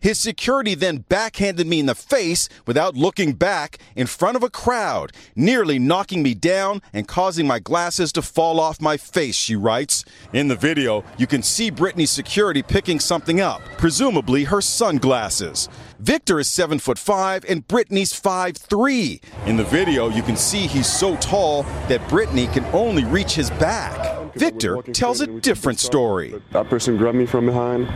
His 0.01 0.19
security 0.19 0.75
then 0.75 1.05
backhanded 1.11 1.67
me 1.67 1.81
in 1.81 1.87
the 1.87 1.95
face 1.95 2.49
without 2.67 2.95
looking 2.95 3.35
back 3.35 3.77
in 3.95 4.07
front 4.07 4.35
of 4.35 4.43
a 4.43 4.49
crowd, 4.49 5.13
nearly 5.37 5.79
knocking 5.79 6.23
me 6.23 6.33
down 6.33 6.81
and 6.95 7.07
causing 7.07 7.47
my 7.47 7.59
glasses 7.59 8.11
to 8.13 8.23
fall 8.23 8.59
off 8.59 8.81
my 8.81 8.97
face, 8.97 9.37
she 9.37 9.57
writes. 9.57 10.07
In 10.33 10.49
the 10.49 10.57
video, 10.57 11.05
you 11.19 11.27
can 11.27 11.43
see 11.43 11.71
Britney's 11.71 12.11
security 12.11 12.63
picking 12.63 12.99
something 12.99 13.43
up, 13.43 13.61
presumably 13.77 14.45
her 14.45 14.63
sunglasses. 14.63 15.69
Victor 15.99 16.41
is 16.41 16.49
seven 16.49 16.79
foot 16.79 16.99
five 16.99 17.45
and 17.47 17.69
Britney's 17.69 18.15
five 18.15 18.57
three. 18.57 19.21
In 19.45 19.59
the 19.59 19.65
video, 19.65 20.09
you 20.09 20.23
can 20.23 20.37
see 20.37 20.67
he's 20.67 20.91
so 20.91 21.15
tall 21.17 21.65
that 21.89 22.01
Britney 22.09 22.51
can 22.51 22.65
only 22.75 23.05
reach 23.05 23.35
his 23.35 23.51
back. 23.51 24.20
Victor 24.35 24.83
tells 24.83 25.21
a 25.21 25.27
different 25.27 25.79
story. 25.79 26.35
That 26.53 26.69
person 26.69 26.97
grabbed 26.97 27.17
me 27.17 27.27
from 27.27 27.47
behind, 27.47 27.89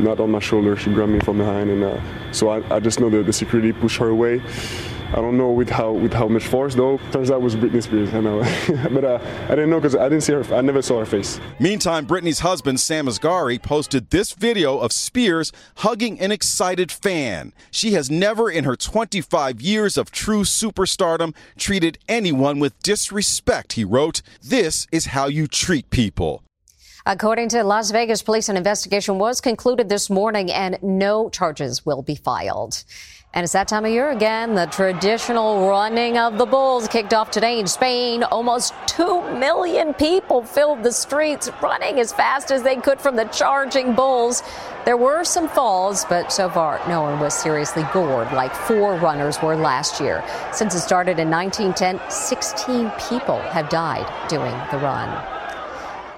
not 0.00 0.20
on 0.20 0.30
my 0.30 0.40
shoulder. 0.40 0.76
She 0.76 0.92
grabbed 0.92 1.12
me 1.12 1.20
from 1.20 1.38
behind, 1.38 1.70
and 1.70 1.84
uh, 1.84 2.32
so 2.32 2.48
I, 2.48 2.76
I 2.76 2.80
just 2.80 3.00
know 3.00 3.10
that 3.10 3.26
the 3.26 3.32
security 3.32 3.72
pushed 3.72 3.98
her 3.98 4.08
away. 4.08 4.42
I 5.14 5.18
don't 5.18 5.38
know 5.38 5.52
with 5.52 5.70
how 5.70 5.92
with 5.92 6.12
how 6.12 6.26
much 6.26 6.44
force 6.44 6.74
though. 6.74 6.98
Turns 7.12 7.30
out 7.30 7.36
it 7.36 7.44
was 7.44 7.54
Britney 7.54 7.80
Spears. 7.80 8.12
I 8.12 8.18
know, 8.18 8.40
but 8.92 9.04
uh, 9.04 9.20
I 9.44 9.50
didn't 9.50 9.70
know 9.70 9.78
because 9.78 9.94
I 9.94 10.08
didn't 10.08 10.22
see 10.22 10.32
her. 10.32 10.42
I 10.52 10.60
never 10.60 10.82
saw 10.82 10.98
her 10.98 11.06
face. 11.06 11.38
Meantime, 11.60 12.04
Britney's 12.04 12.40
husband 12.40 12.80
Sam 12.80 13.06
Asghari 13.06 13.62
posted 13.62 14.10
this 14.10 14.32
video 14.32 14.76
of 14.76 14.90
Spears 14.90 15.52
hugging 15.76 16.18
an 16.18 16.32
excited 16.32 16.90
fan. 16.90 17.52
She 17.70 17.92
has 17.92 18.10
never, 18.10 18.50
in 18.50 18.64
her 18.64 18.74
25 18.74 19.60
years 19.60 19.96
of 19.96 20.10
true 20.10 20.42
superstardom, 20.42 21.32
treated 21.56 21.96
anyone 22.08 22.58
with 22.58 22.76
disrespect. 22.82 23.74
He 23.74 23.84
wrote, 23.84 24.20
"This 24.42 24.88
is 24.90 25.06
how 25.06 25.28
you 25.28 25.46
treat 25.46 25.90
people." 25.90 26.42
According 27.06 27.50
to 27.50 27.62
Las 27.62 27.92
Vegas 27.92 28.22
police, 28.22 28.48
an 28.48 28.56
investigation 28.56 29.18
was 29.18 29.40
concluded 29.40 29.88
this 29.88 30.10
morning 30.10 30.50
and 30.50 30.76
no 30.82 31.28
charges 31.28 31.86
will 31.86 32.02
be 32.02 32.16
filed. 32.16 32.82
And 33.34 33.42
it's 33.42 33.52
that 33.54 33.66
time 33.66 33.84
of 33.84 33.90
year 33.90 34.12
again. 34.12 34.54
The 34.54 34.66
traditional 34.66 35.68
running 35.68 36.18
of 36.18 36.38
the 36.38 36.46
bulls 36.46 36.86
kicked 36.86 37.12
off 37.12 37.32
today 37.32 37.58
in 37.58 37.66
Spain. 37.66 38.22
Almost 38.22 38.74
2 38.86 39.36
million 39.38 39.92
people 39.92 40.44
filled 40.44 40.84
the 40.84 40.92
streets 40.92 41.50
running 41.60 41.98
as 41.98 42.12
fast 42.12 42.52
as 42.52 42.62
they 42.62 42.76
could 42.76 43.00
from 43.00 43.16
the 43.16 43.24
charging 43.24 43.92
bulls. 43.92 44.44
There 44.84 44.96
were 44.96 45.24
some 45.24 45.48
falls, 45.48 46.04
but 46.04 46.32
so 46.32 46.48
far 46.48 46.80
no 46.88 47.02
one 47.02 47.18
was 47.18 47.34
seriously 47.34 47.84
gored 47.92 48.32
like 48.32 48.54
four 48.54 48.94
runners 48.94 49.42
were 49.42 49.56
last 49.56 50.00
year. 50.00 50.22
Since 50.52 50.76
it 50.76 50.80
started 50.80 51.18
in 51.18 51.28
1910, 51.28 52.08
16 52.08 52.92
people 53.08 53.40
have 53.40 53.68
died 53.68 54.06
doing 54.28 54.54
the 54.70 54.78
run. 54.78 55.33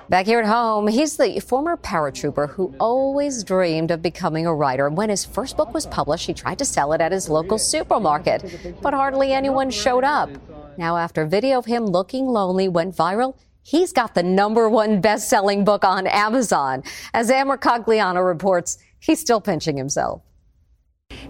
Back 0.08 0.26
here 0.26 0.38
at 0.38 0.46
home, 0.46 0.86
he's 0.86 1.16
the 1.16 1.40
former 1.40 1.76
paratrooper 1.76 2.50
who 2.50 2.72
always 2.78 3.42
dreamed 3.42 3.90
of 3.90 4.02
becoming 4.02 4.46
a 4.46 4.54
writer. 4.54 4.88
When 4.88 5.08
his 5.08 5.24
first 5.24 5.56
book 5.56 5.74
was 5.74 5.84
published, 5.84 6.28
he 6.28 6.32
tried 6.32 6.60
to 6.60 6.64
sell 6.64 6.92
it 6.92 7.00
at 7.00 7.10
his 7.10 7.28
local 7.28 7.58
supermarket, 7.58 8.78
but 8.80 8.94
hardly 8.94 9.32
anyone 9.32 9.68
showed 9.68 10.04
up. 10.04 10.30
Now, 10.78 10.96
after 10.96 11.22
a 11.22 11.28
video 11.28 11.58
of 11.58 11.66
him 11.66 11.86
looking 11.86 12.26
lonely 12.26 12.68
went 12.68 12.94
viral, 12.94 13.36
he's 13.64 13.92
got 13.92 14.14
the 14.14 14.22
number 14.22 14.68
one 14.68 15.00
best 15.00 15.28
selling 15.28 15.64
book 15.64 15.84
on 15.84 16.06
Amazon. 16.06 16.84
As 17.12 17.28
Ann 17.28 17.48
Mercogliano 17.48 18.24
reports, 18.24 18.78
he's 19.00 19.18
still 19.18 19.40
pinching 19.40 19.76
himself. 19.76 20.22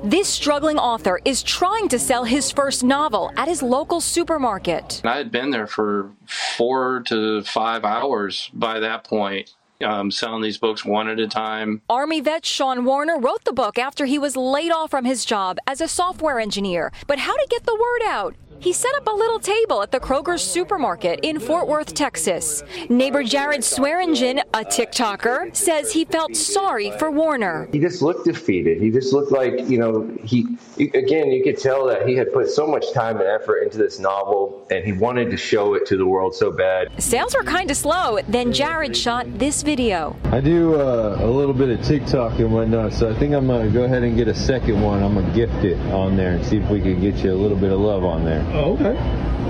This 0.02 0.28
struggling 0.28 0.78
author 0.78 1.20
is 1.24 1.42
trying 1.42 1.88
to 1.88 1.98
sell 1.98 2.24
his 2.24 2.50
first 2.50 2.84
novel 2.84 3.32
at 3.36 3.48
his 3.48 3.62
local 3.62 4.00
supermarket. 4.00 5.00
I 5.04 5.16
had 5.16 5.32
been 5.32 5.50
there 5.50 5.66
for 5.66 6.12
four 6.26 7.02
to 7.06 7.42
five 7.42 7.84
hours 7.84 8.50
by 8.52 8.78
that 8.80 9.04
point, 9.04 9.54
um, 9.82 10.10
selling 10.10 10.42
these 10.42 10.58
books 10.58 10.84
one 10.84 11.08
at 11.08 11.18
a 11.18 11.26
time. 11.26 11.82
Army 11.88 12.20
vet 12.20 12.44
Sean 12.44 12.84
Warner 12.84 13.18
wrote 13.18 13.44
the 13.44 13.52
book 13.52 13.78
after 13.78 14.04
he 14.04 14.18
was 14.18 14.36
laid 14.36 14.70
off 14.70 14.90
from 14.90 15.04
his 15.04 15.24
job 15.24 15.58
as 15.66 15.80
a 15.80 15.88
software 15.88 16.38
engineer. 16.38 16.92
But 17.06 17.18
how 17.18 17.34
to 17.34 17.46
get 17.50 17.64
the 17.64 17.74
word 17.74 18.06
out? 18.06 18.36
He 18.58 18.72
set 18.72 18.94
up 18.96 19.06
a 19.06 19.10
little 19.10 19.38
table 19.38 19.82
at 19.82 19.90
the 19.90 20.00
Kroger 20.00 20.38
supermarket 20.38 21.20
in 21.22 21.38
Fort 21.38 21.68
Worth, 21.68 21.94
Texas. 21.94 22.62
Neighbor 22.88 23.22
Jared 23.22 23.62
Swearingen, 23.62 24.38
a 24.54 24.64
TikToker, 24.64 25.54
says 25.54 25.92
he 25.92 26.04
felt 26.04 26.34
sorry 26.34 26.90
for 26.98 27.10
Warner. 27.10 27.68
He 27.72 27.78
just 27.78 28.02
looked 28.02 28.24
defeated. 28.24 28.80
He 28.80 28.90
just 28.90 29.12
looked 29.12 29.30
like, 29.30 29.68
you 29.68 29.78
know, 29.78 30.10
he, 30.24 30.46
again, 30.78 31.30
you 31.30 31.44
could 31.44 31.58
tell 31.58 31.86
that 31.86 32.08
he 32.08 32.14
had 32.14 32.32
put 32.32 32.48
so 32.48 32.66
much 32.66 32.92
time 32.92 33.18
and 33.18 33.28
effort 33.28 33.58
into 33.58 33.78
this 33.78 33.98
novel 33.98 34.66
and 34.70 34.84
he 34.84 34.92
wanted 34.92 35.30
to 35.30 35.36
show 35.36 35.74
it 35.74 35.86
to 35.86 35.96
the 35.96 36.06
world 36.06 36.34
so 36.34 36.50
bad. 36.50 36.90
Sales 37.00 37.36
were 37.36 37.44
kind 37.44 37.70
of 37.70 37.76
slow. 37.76 38.18
Then 38.28 38.52
Jared 38.52 38.96
shot 38.96 39.26
this 39.38 39.62
video. 39.62 40.16
I 40.24 40.40
do 40.40 40.74
uh, 40.74 41.18
a 41.20 41.26
little 41.30 41.54
bit 41.54 41.68
of 41.68 41.84
TikTok 41.84 42.38
and 42.38 42.52
whatnot, 42.52 42.92
so 42.92 43.10
I 43.10 43.14
think 43.14 43.34
I'm 43.34 43.46
going 43.46 43.66
to 43.66 43.72
go 43.72 43.84
ahead 43.84 44.02
and 44.02 44.16
get 44.16 44.28
a 44.28 44.34
second 44.34 44.80
one. 44.80 45.02
I'm 45.02 45.14
going 45.14 45.26
to 45.26 45.32
gift 45.32 45.64
it 45.64 45.78
on 45.92 46.16
there 46.16 46.32
and 46.32 46.44
see 46.44 46.56
if 46.56 46.68
we 46.70 46.80
can 46.80 47.00
get 47.00 47.16
you 47.18 47.32
a 47.32 47.34
little 47.34 47.56
bit 47.56 47.70
of 47.70 47.80
love 47.80 48.04
on 48.04 48.24
there. 48.24 48.45
Oh, 48.52 48.76
okay. 48.78 48.96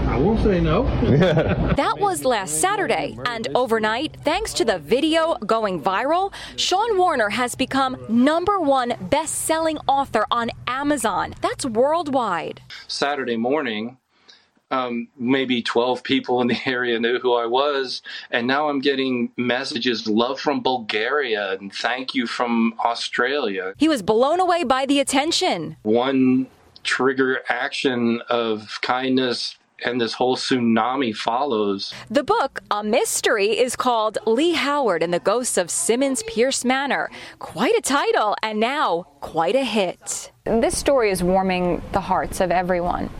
I 0.08 0.18
won't 0.18 0.42
say 0.42 0.60
no. 0.60 0.84
that 1.76 1.98
was 1.98 2.24
last 2.24 2.60
Saturday, 2.60 3.18
and 3.26 3.48
overnight, 3.54 4.16
thanks 4.24 4.54
to 4.54 4.64
the 4.64 4.78
video 4.78 5.34
going 5.46 5.82
viral, 5.82 6.32
Sean 6.56 6.96
Warner 6.96 7.28
has 7.28 7.54
become 7.54 7.96
number 8.08 8.60
one 8.60 8.94
best 9.10 9.34
selling 9.34 9.78
author 9.88 10.24
on 10.30 10.50
Amazon. 10.66 11.34
That's 11.42 11.66
worldwide. 11.66 12.62
Saturday 12.88 13.36
morning, 13.36 13.98
um, 14.70 15.08
maybe 15.18 15.62
12 15.62 16.02
people 16.02 16.40
in 16.40 16.48
the 16.48 16.58
area 16.66 16.98
knew 16.98 17.18
who 17.18 17.34
I 17.34 17.46
was. 17.46 18.02
And 18.30 18.46
now 18.46 18.68
I'm 18.68 18.80
getting 18.80 19.32
messages 19.36 20.06
love 20.08 20.40
from 20.40 20.62
Bulgaria 20.62 21.52
and 21.52 21.72
thank 21.72 22.14
you 22.14 22.26
from 22.26 22.74
Australia. 22.84 23.74
He 23.76 23.88
was 23.88 24.02
blown 24.02 24.40
away 24.40 24.64
by 24.64 24.86
the 24.86 25.00
attention. 25.00 25.76
One 25.82 26.46
trigger 26.87 27.40
action 27.49 28.23
of 28.28 28.78
kindness 28.81 29.57
and 29.85 30.00
this 30.00 30.14
whole 30.14 30.37
tsunami 30.37 31.14
follows. 31.14 31.93
The 32.11 32.23
book, 32.23 32.62
A 32.71 32.83
Mystery, 32.83 33.59
is 33.59 33.76
called 33.76 34.19
Lee 34.26 34.55
Howard 34.55 35.02
and 35.02 35.12
the 35.12 35.19
Ghosts 35.19 35.59
of 35.59 35.71
Simmons 35.71 36.23
Pierce 36.23 36.64
Manor. 36.64 37.11
Quite 37.38 37.76
a 37.76 37.83
title, 37.83 38.37
and 38.43 38.59
now 38.59 39.07
quite 39.21 39.55
a 39.55 39.64
hit. 39.64 40.33
This 40.45 40.78
story 40.78 41.11
is 41.11 41.23
warming 41.23 41.83
the 41.93 42.00
hearts 42.00 42.40
of 42.40 42.50
everyone. 42.50 43.11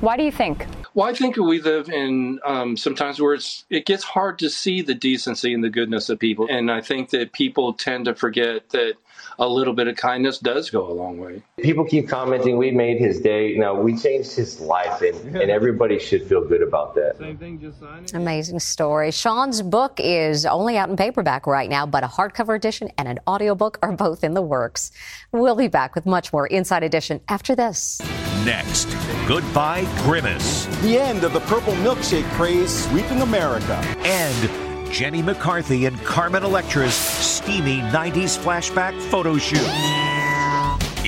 Why 0.00 0.16
do 0.16 0.24
you 0.24 0.32
think? 0.32 0.66
Well, 0.94 1.08
I 1.08 1.12
think 1.12 1.36
we 1.36 1.60
live 1.60 1.88
in 1.88 2.40
um, 2.44 2.76
sometimes 2.76 3.20
where 3.20 3.34
it's 3.34 3.64
it 3.70 3.86
gets 3.86 4.02
hard 4.02 4.38
to 4.40 4.50
see 4.50 4.82
the 4.82 4.94
decency 4.94 5.54
and 5.54 5.62
the 5.62 5.70
goodness 5.70 6.08
of 6.08 6.18
people, 6.18 6.48
and 6.50 6.70
I 6.70 6.80
think 6.80 7.10
that 7.10 7.32
people 7.32 7.74
tend 7.74 8.06
to 8.06 8.14
forget 8.14 8.70
that 8.70 8.94
a 9.38 9.48
little 9.48 9.72
bit 9.74 9.88
of 9.88 9.96
kindness 9.96 10.38
does 10.38 10.70
go 10.70 10.90
a 10.90 10.92
long 10.92 11.18
way. 11.18 11.42
People 11.58 11.84
keep 11.84 12.08
commenting, 12.08 12.56
we 12.56 12.70
made 12.70 12.98
his 12.98 13.20
day. 13.20 13.56
Now, 13.56 13.80
we 13.80 13.96
changed 13.96 14.34
his 14.34 14.60
life, 14.60 15.02
and, 15.02 15.36
and 15.36 15.50
everybody 15.50 15.98
should 15.98 16.26
feel 16.26 16.46
good 16.46 16.62
about 16.62 16.94
that. 16.94 17.18
Same 17.18 17.38
thing, 17.38 17.60
just 17.60 17.80
sign 17.80 18.04
it. 18.04 18.14
Amazing 18.14 18.60
story. 18.60 19.10
Sean's 19.10 19.62
book 19.62 19.98
is 19.98 20.46
only 20.46 20.76
out 20.76 20.88
in 20.88 20.96
paperback 20.96 21.46
right 21.46 21.70
now, 21.70 21.86
but 21.86 22.04
a 22.04 22.08
hardcover 22.08 22.56
edition 22.56 22.90
and 22.98 23.08
an 23.08 23.18
audiobook 23.26 23.78
are 23.82 23.92
both 23.92 24.24
in 24.24 24.34
the 24.34 24.42
works. 24.42 24.90
We'll 25.32 25.56
be 25.56 25.68
back 25.68 25.94
with 25.94 26.06
much 26.06 26.32
more 26.32 26.46
Inside 26.46 26.82
Edition 26.82 27.20
after 27.28 27.54
this. 27.54 28.00
Next, 28.44 28.88
goodbye, 29.28 29.86
Grimace. 30.02 30.66
The 30.82 30.98
end 30.98 31.24
of 31.24 31.32
the 31.32 31.40
purple 31.40 31.74
milkshake 31.74 32.28
craze 32.32 32.86
sweeping 32.86 33.20
America. 33.20 33.74
And 33.98 34.69
Jenny 34.90 35.22
McCarthy 35.22 35.86
and 35.86 35.96
Carmen 36.02 36.42
Electra's 36.42 36.94
steamy 36.94 37.78
90s 37.78 38.36
flashback 38.36 39.00
photo 39.02 39.38
shoot. 39.38 39.60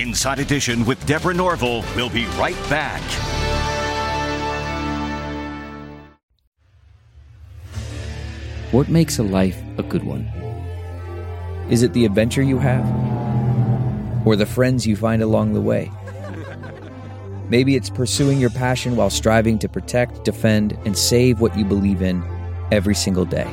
Inside 0.01 0.39
Edition 0.39 0.87
with 0.87 1.05
Deborah 1.05 1.35
Norville 1.35 1.85
will 1.97 2.09
be 2.09 2.27
right 2.39 2.57
back. 2.71 3.03
What 8.71 8.89
makes 8.89 9.19
a 9.19 9.23
life 9.23 9.61
a 9.79 9.83
good 9.83 10.05
one? 10.05 10.31
Is 11.69 11.83
it 11.83 11.93
the 11.93 12.05
adventure 12.05 12.43
you 12.43 12.59
have? 12.59 12.87
Or 14.25 14.37
the 14.37 14.47
friends 14.47 14.87
you 14.87 14.95
find 14.95 15.23
along 15.23 15.55
the 15.55 15.61
way? 15.61 15.91
Maybe 17.49 17.75
it's 17.75 17.91
pursuing 17.91 18.39
your 18.39 18.51
passion 18.51 18.97
while 18.97 19.11
striving 19.11 19.59
to 19.59 19.69
protect, 19.69 20.25
defend, 20.25 20.79
and 20.87 20.97
save 20.97 21.41
what 21.41 21.57
you 21.59 21.65
believe 21.65 22.01
in 22.01 22.23
every 22.71 22.95
single 22.95 23.27
day. 23.27 23.53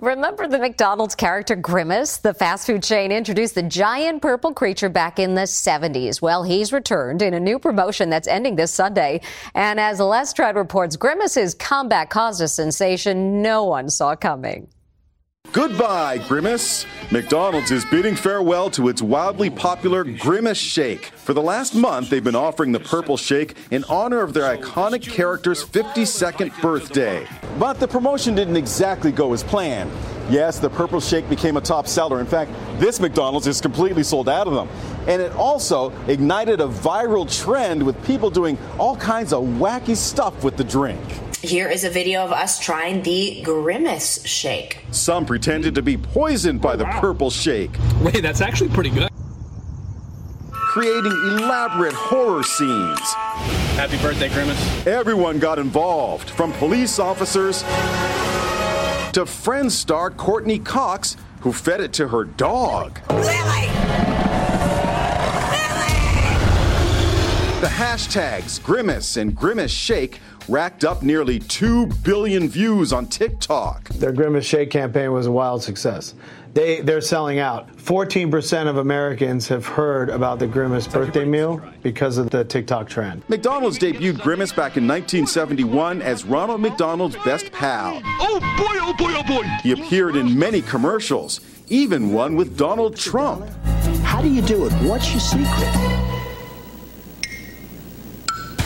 Remember 0.00 0.48
the 0.48 0.58
McDonald's 0.58 1.14
character 1.14 1.54
Grimace? 1.54 2.16
The 2.16 2.32
fast 2.32 2.66
food 2.66 2.82
chain 2.82 3.12
introduced 3.12 3.54
the 3.54 3.62
giant 3.62 4.22
purple 4.22 4.54
creature 4.54 4.88
back 4.88 5.18
in 5.18 5.34
the 5.34 5.42
70s. 5.42 6.22
Well, 6.22 6.42
he's 6.42 6.72
returned 6.72 7.20
in 7.20 7.34
a 7.34 7.40
new 7.40 7.58
promotion 7.58 8.08
that's 8.08 8.26
ending 8.26 8.56
this 8.56 8.72
Sunday. 8.72 9.20
And 9.54 9.78
as 9.78 10.00
Les 10.00 10.32
Trent 10.32 10.56
reports, 10.56 10.96
Grimace's 10.96 11.52
comeback 11.52 12.08
caused 12.08 12.40
a 12.40 12.48
sensation 12.48 13.42
no 13.42 13.64
one 13.64 13.90
saw 13.90 14.16
coming. 14.16 14.68
Goodbye, 15.52 16.18
Grimace. 16.28 16.86
McDonald's 17.10 17.72
is 17.72 17.84
bidding 17.84 18.14
farewell 18.14 18.70
to 18.70 18.88
its 18.88 19.02
wildly 19.02 19.50
popular 19.50 20.04
Grimace 20.04 20.56
Shake. 20.56 21.06
For 21.06 21.34
the 21.34 21.42
last 21.42 21.74
month, 21.74 22.08
they've 22.08 22.22
been 22.22 22.36
offering 22.36 22.70
the 22.70 22.78
Purple 22.78 23.16
Shake 23.16 23.56
in 23.72 23.82
honor 23.88 24.20
of 24.20 24.32
their 24.32 24.56
iconic 24.56 25.02
character's 25.02 25.64
52nd 25.64 26.62
birthday. 26.62 27.26
But 27.58 27.80
the 27.80 27.88
promotion 27.88 28.36
didn't 28.36 28.54
exactly 28.54 29.10
go 29.10 29.32
as 29.32 29.42
planned. 29.42 29.90
Yes, 30.30 30.60
the 30.60 30.70
Purple 30.70 31.00
Shake 31.00 31.28
became 31.28 31.56
a 31.56 31.60
top 31.60 31.88
seller. 31.88 32.20
In 32.20 32.26
fact, 32.26 32.52
this 32.78 33.00
McDonald's 33.00 33.48
is 33.48 33.60
completely 33.60 34.04
sold 34.04 34.28
out 34.28 34.46
of 34.46 34.54
them. 34.54 34.68
And 35.08 35.20
it 35.20 35.32
also 35.32 35.90
ignited 36.06 36.60
a 36.60 36.68
viral 36.68 37.28
trend 37.42 37.82
with 37.82 38.00
people 38.04 38.30
doing 38.30 38.56
all 38.78 38.94
kinds 38.94 39.32
of 39.32 39.42
wacky 39.42 39.96
stuff 39.96 40.44
with 40.44 40.56
the 40.56 40.64
drink. 40.64 41.00
Here 41.42 41.70
is 41.70 41.84
a 41.84 41.90
video 41.90 42.22
of 42.22 42.32
us 42.32 42.58
trying 42.58 43.02
the 43.02 43.40
Grimace 43.42 44.22
Shake. 44.26 44.84
Some 44.90 45.24
pretended 45.24 45.74
to 45.74 45.80
be 45.80 45.96
poisoned 45.96 46.60
by 46.60 46.76
the 46.76 46.84
purple 46.84 47.30
shake. 47.30 47.70
Wait, 48.02 48.20
that's 48.20 48.42
actually 48.42 48.68
pretty 48.68 48.90
good. 48.90 49.08
Creating 50.52 51.12
elaborate 51.12 51.94
horror 51.94 52.42
scenes. 52.42 53.00
Happy 53.74 53.96
birthday, 54.02 54.28
Grimace. 54.28 54.86
Everyone 54.86 55.38
got 55.38 55.58
involved, 55.58 56.28
from 56.28 56.52
police 56.52 56.98
officers 56.98 57.62
to 59.12 59.24
Friends 59.24 59.74
star 59.74 60.10
Courteney 60.10 60.58
Cox, 60.58 61.16
who 61.40 61.54
fed 61.54 61.80
it 61.80 61.94
to 61.94 62.08
her 62.08 62.24
dog. 62.24 63.00
Lily! 63.08 63.22
Lily! 63.22 63.70
The 67.60 67.66
hashtags 67.66 68.62
Grimace 68.62 69.16
and 69.16 69.34
Grimace 69.34 69.72
Shake 69.72 70.20
racked 70.48 70.84
up 70.84 71.02
nearly 71.02 71.38
2 71.38 71.86
billion 72.04 72.48
views 72.48 72.92
on 72.92 73.06
TikTok. 73.06 73.88
Their 73.90 74.12
Grimace 74.12 74.44
Shake 74.44 74.70
campaign 74.70 75.12
was 75.12 75.26
a 75.26 75.32
wild 75.32 75.62
success. 75.62 76.14
They, 76.52 76.80
they're 76.80 77.00
selling 77.00 77.38
out. 77.38 77.76
14% 77.76 78.66
of 78.66 78.78
Americans 78.78 79.46
have 79.48 79.64
heard 79.66 80.10
about 80.10 80.40
the 80.40 80.46
Grimace 80.46 80.88
birthday 80.88 81.24
meal 81.24 81.62
because 81.82 82.18
of 82.18 82.30
the 82.30 82.44
TikTok 82.44 82.88
trend. 82.88 83.22
McDonald's 83.28 83.78
debuted 83.78 84.20
Grimace 84.20 84.50
back 84.50 84.76
in 84.76 84.86
1971 84.86 86.02
as 86.02 86.24
Ronald 86.24 86.60
McDonald's 86.60 87.16
best 87.24 87.52
pal. 87.52 88.00
Oh 88.04 88.40
boy, 88.58 88.78
oh 88.80 88.94
boy, 88.98 89.12
oh 89.16 89.22
boy. 89.22 89.44
He 89.62 89.72
appeared 89.72 90.16
in 90.16 90.36
many 90.36 90.60
commercials, 90.62 91.40
even 91.68 92.12
one 92.12 92.34
with 92.34 92.56
Donald 92.56 92.96
Trump. 92.96 93.48
How 94.02 94.20
do 94.20 94.28
you 94.28 94.42
do 94.42 94.66
it? 94.66 94.72
What's 94.82 95.10
your 95.12 95.20
secret? 95.20 95.89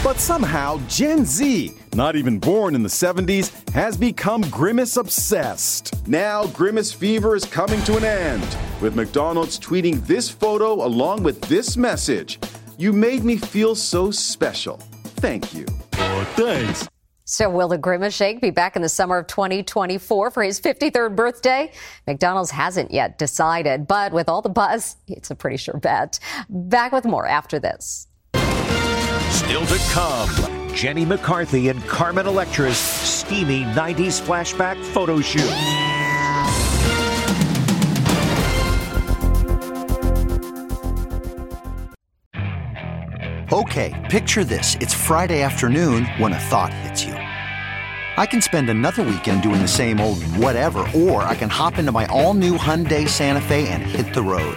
But 0.05 0.21
somehow, 0.21 0.81
Gen 0.87 1.25
Z 1.25 1.75
not 1.95 2.17
even 2.17 2.39
born 2.39 2.75
in 2.75 2.83
the 2.83 2.89
70s, 2.89 3.53
has 3.71 3.97
become 3.97 4.43
Grimace 4.51 4.97
obsessed. 4.97 6.07
Now, 6.09 6.47
Grimace 6.49 6.93
fever 6.93 7.35
is 7.35 7.45
coming 7.45 7.83
to 7.85 7.97
an 7.97 8.05
end, 8.05 8.57
with 8.81 8.97
McDonald's 8.97 9.59
tweeting 9.59 10.05
this 10.07 10.29
photo 10.29 10.85
along 10.85 11.23
with 11.23 11.41
this 11.43 11.77
message 11.77 12.39
You 12.77 12.93
made 12.93 13.25
me 13.25 13.37
feel 13.37 13.75
so 13.75 14.11
special. 14.11 14.79
Thank 15.23 15.55
you. 15.55 15.65
Oh, 15.95 16.33
thanks. 16.35 16.89
So, 17.27 17.49
will 17.49 17.69
the 17.69 17.79
Grimace 17.79 18.15
Shake 18.15 18.43
be 18.43 18.51
back 18.51 18.77
in 18.77 18.83
the 18.83 18.89
summer 18.89 19.19
of 19.19 19.29
2024 19.29 20.31
for 20.31 20.43
his 20.43 20.61
53rd 20.61 21.17
birthday? 21.17 21.73
McDonald's 22.07 22.51
hasn't 22.51 22.91
yet 22.91 23.17
decided, 23.17 23.87
but 23.87 24.13
with 24.13 24.29
all 24.29 24.43
the 24.43 24.51
buzz, 24.51 24.97
it's 25.07 25.31
a 25.31 25.35
pretty 25.35 25.57
sure 25.57 25.79
bet. 25.79 26.19
Back 26.51 26.93
with 26.93 27.07
more 27.07 27.27
after 27.27 27.59
this. 27.59 28.09
Still 29.45 29.67
to 29.67 29.79
come, 29.91 30.75
Jenny 30.75 31.05
McCarthy 31.05 31.69
and 31.69 31.85
Carmen 31.85 32.27
Electra's 32.27 32.79
steamy 32.79 33.65
90s 33.65 34.19
flashback 34.19 34.83
photo 34.83 35.21
shoot. 35.21 35.43
Okay, 43.53 43.93
picture 44.11 44.45
this. 44.45 44.77
It's 44.81 44.95
Friday 44.95 45.43
afternoon 45.43 46.07
when 46.17 46.33
a 46.33 46.39
thought 46.39 46.73
hits 46.73 47.05
you. 47.05 47.13
I 47.13 48.27
can 48.27 48.41
spend 48.41 48.71
another 48.71 49.03
weekend 49.03 49.43
doing 49.43 49.61
the 49.61 49.69
same 49.69 50.01
old 50.01 50.23
whatever, 50.39 50.87
or 50.95 51.23
I 51.23 51.35
can 51.35 51.51
hop 51.51 51.77
into 51.77 51.93
my 51.93 52.07
all 52.07 52.33
new 52.33 52.57
Hyundai 52.57 53.07
Santa 53.07 53.43
Fe 53.43 53.69
and 53.69 53.83
hit 53.83 54.15
the 54.15 54.23
road. 54.23 54.57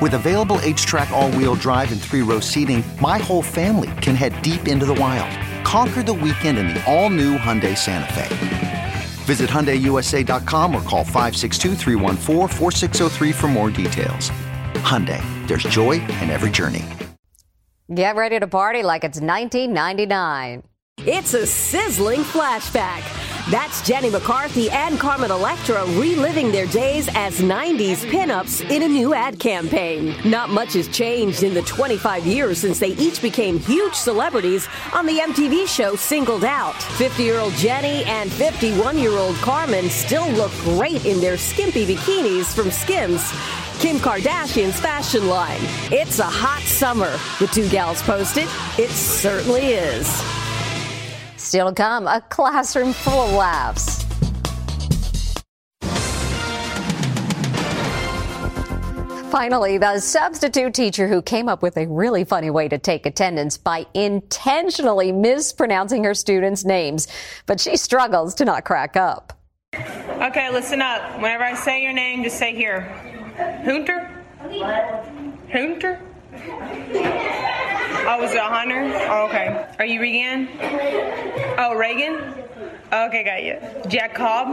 With 0.00 0.14
available 0.14 0.56
HTRAC, 0.56 1.10
all 1.10 1.30
wheel 1.32 1.54
drive, 1.54 1.92
and 1.92 2.00
three 2.00 2.22
row 2.22 2.40
seating, 2.40 2.82
my 3.00 3.18
whole 3.18 3.42
family 3.42 3.90
can 4.00 4.14
head 4.14 4.40
deep 4.42 4.66
into 4.66 4.86
the 4.86 4.94
wild. 4.94 5.30
Conquer 5.64 6.02
the 6.02 6.12
weekend 6.12 6.58
in 6.58 6.68
the 6.68 6.82
all 6.92 7.10
new 7.10 7.38
Hyundai 7.38 7.76
Santa 7.78 8.12
Fe. 8.12 8.94
Visit 9.24 9.48
HyundaiUSA.com 9.48 10.74
or 10.74 10.82
call 10.82 11.04
562 11.04 11.74
for 13.32 13.48
more 13.48 13.70
details. 13.70 14.30
Hyundai, 14.82 15.22
there's 15.46 15.62
joy 15.62 15.92
in 15.92 16.28
every 16.28 16.50
journey. 16.50 16.84
Get 17.94 18.16
ready 18.16 18.38
to 18.40 18.46
party 18.46 18.82
like 18.82 19.04
it's 19.04 19.20
1999. 19.20 20.62
It's 20.98 21.34
a 21.34 21.46
sizzling 21.46 22.20
flashback. 22.20 23.23
That's 23.50 23.82
Jenny 23.82 24.08
McCarthy 24.08 24.70
and 24.70 24.98
Carmen 24.98 25.30
Electra 25.30 25.84
reliving 25.84 26.50
their 26.50 26.64
days 26.66 27.10
as 27.14 27.40
90s 27.40 27.98
pinups 28.10 28.66
in 28.70 28.82
a 28.82 28.88
new 28.88 29.12
ad 29.12 29.38
campaign. 29.38 30.16
Not 30.24 30.48
much 30.48 30.72
has 30.72 30.88
changed 30.88 31.42
in 31.42 31.52
the 31.52 31.60
25 31.60 32.26
years 32.26 32.56
since 32.56 32.78
they 32.78 32.92
each 32.92 33.20
became 33.20 33.58
huge 33.58 33.94
celebrities 33.94 34.66
on 34.94 35.04
the 35.04 35.18
MTV 35.18 35.68
show 35.68 35.94
Singled 35.94 36.44
Out. 36.44 36.74
50 36.96 37.22
year 37.22 37.38
old 37.38 37.52
Jenny 37.54 38.02
and 38.04 38.32
51 38.32 38.96
year 38.96 39.12
old 39.12 39.36
Carmen 39.36 39.90
still 39.90 40.28
look 40.30 40.52
great 40.60 41.04
in 41.04 41.20
their 41.20 41.36
skimpy 41.36 41.84
bikinis 41.84 42.46
from 42.54 42.70
Skims. 42.70 43.30
Kim 43.78 43.98
Kardashian's 43.98 44.80
fashion 44.80 45.28
line. 45.28 45.60
It's 45.92 46.18
a 46.18 46.24
hot 46.24 46.62
summer, 46.62 47.14
the 47.38 47.46
two 47.48 47.68
gals 47.68 48.00
posted. 48.02 48.48
It 48.78 48.88
certainly 48.88 49.66
is. 49.74 50.43
Still 51.54 51.68
to 51.68 51.74
come, 51.76 52.08
a 52.08 52.20
classroom 52.30 52.92
full 52.92 53.12
of 53.12 53.32
laughs. 53.32 54.02
Finally, 59.30 59.78
the 59.78 60.00
substitute 60.00 60.74
teacher 60.74 61.06
who 61.06 61.22
came 61.22 61.48
up 61.48 61.62
with 61.62 61.76
a 61.76 61.86
really 61.86 62.24
funny 62.24 62.50
way 62.50 62.66
to 62.66 62.76
take 62.76 63.06
attendance 63.06 63.56
by 63.56 63.86
intentionally 63.94 65.12
mispronouncing 65.12 66.02
her 66.02 66.12
students' 66.12 66.64
names, 66.64 67.06
but 67.46 67.60
she 67.60 67.76
struggles 67.76 68.34
to 68.34 68.44
not 68.44 68.64
crack 68.64 68.96
up. 68.96 69.32
Okay, 69.74 70.50
listen 70.50 70.82
up. 70.82 71.20
Whenever 71.20 71.44
I 71.44 71.54
say 71.54 71.84
your 71.84 71.92
name, 71.92 72.24
just 72.24 72.36
say 72.36 72.52
here. 72.52 72.80
Hunter? 73.64 74.24
Hunter? 75.52 76.00
Oh, 78.06 78.18
was 78.20 78.32
it 78.32 78.36
a 78.36 78.42
Hunter? 78.42 78.82
Oh, 79.08 79.26
okay. 79.28 79.66
Are 79.78 79.86
you 79.86 79.98
Regan? 79.98 80.48
Oh, 81.58 81.74
Reagan? 81.74 82.16
Okay, 82.92 83.24
got 83.24 83.42
you. 83.42 83.58
Jack 83.88 84.14
Cobb? 84.14 84.48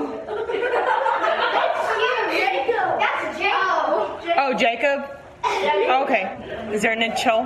That's 3.00 3.40
oh, 4.38 4.54
Jacob? 4.58 5.04
Oh, 5.44 5.64
Jacob? 5.68 6.02
Okay. 6.04 6.72
Is 6.74 6.82
there 6.82 6.94
an 6.94 7.00
Mitchell? 7.00 7.44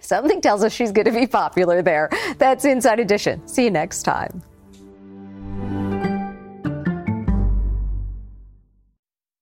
Something 0.00 0.40
tells 0.40 0.62
us 0.62 0.72
she's 0.72 0.92
going 0.92 1.06
to 1.06 1.12
be 1.12 1.26
popular 1.26 1.82
there. 1.82 2.10
That's 2.38 2.64
Inside 2.64 3.00
Edition. 3.00 3.46
See 3.48 3.64
you 3.64 3.70
next 3.70 4.04
time. 4.04 4.42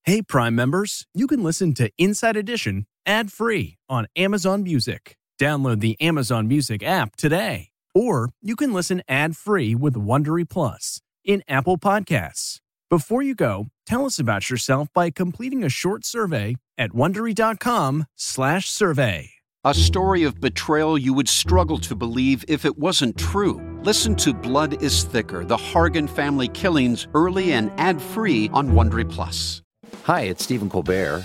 Hey, 0.05 0.23
Prime 0.23 0.55
members, 0.55 1.05
you 1.15 1.27
can 1.27 1.43
listen 1.43 1.75
to 1.75 1.91
Inside 1.99 2.37
Edition 2.37 2.87
ad 3.07 3.33
free 3.33 3.79
on 3.89 4.07
Amazon 4.17 4.63
Music. 4.63 5.17
Download 5.41 5.81
the 5.81 5.99
Amazon 6.01 6.49
Music 6.49 6.83
app 6.83 7.17
today. 7.17 7.69
Or 7.95 8.31
you 8.43 8.57
can 8.57 8.75
listen 8.75 9.03
ad 9.09 9.37
free 9.37 9.75
with 9.75 9.95
Wondery 9.95 10.47
Plus 10.49 11.01
in 11.25 11.43
Apple 11.49 11.79
Podcasts. 11.79 12.59
Before 12.91 13.23
you 13.23 13.35
go, 13.35 13.69
tell 13.87 14.05
us 14.05 14.19
about 14.19 14.51
yourself 14.51 14.89
by 14.93 15.11
completing 15.11 15.65
a 15.65 15.69
short 15.69 16.05
survey 16.05 16.57
at 16.77 16.91
wondery.com/slash 16.91 18.69
survey. 18.69 19.31
A 19.65 19.75
story 19.75 20.23
of 20.23 20.41
betrayal 20.41 20.97
you 20.97 21.13
would 21.13 21.29
struggle 21.29 21.79
to 21.79 21.97
believe 21.97 22.45
if 22.47 22.65
it 22.65 22.79
wasn't 22.79 23.19
true. 23.19 23.61
Listen 23.83 24.15
to 24.17 24.33
Blood 24.33 24.81
is 24.83 25.03
Thicker: 25.03 25.45
The 25.45 25.57
Hargan 25.57 26.09
Family 26.09 26.47
Killings 26.49 27.09
early 27.15 27.53
and 27.53 27.73
ad-free 27.77 28.51
on 28.53 28.71
Wondery 28.71 29.11
Plus. 29.11 29.63
Hi, 30.05 30.21
it's 30.23 30.45
Stephen 30.45 30.71
Colbert, 30.71 31.25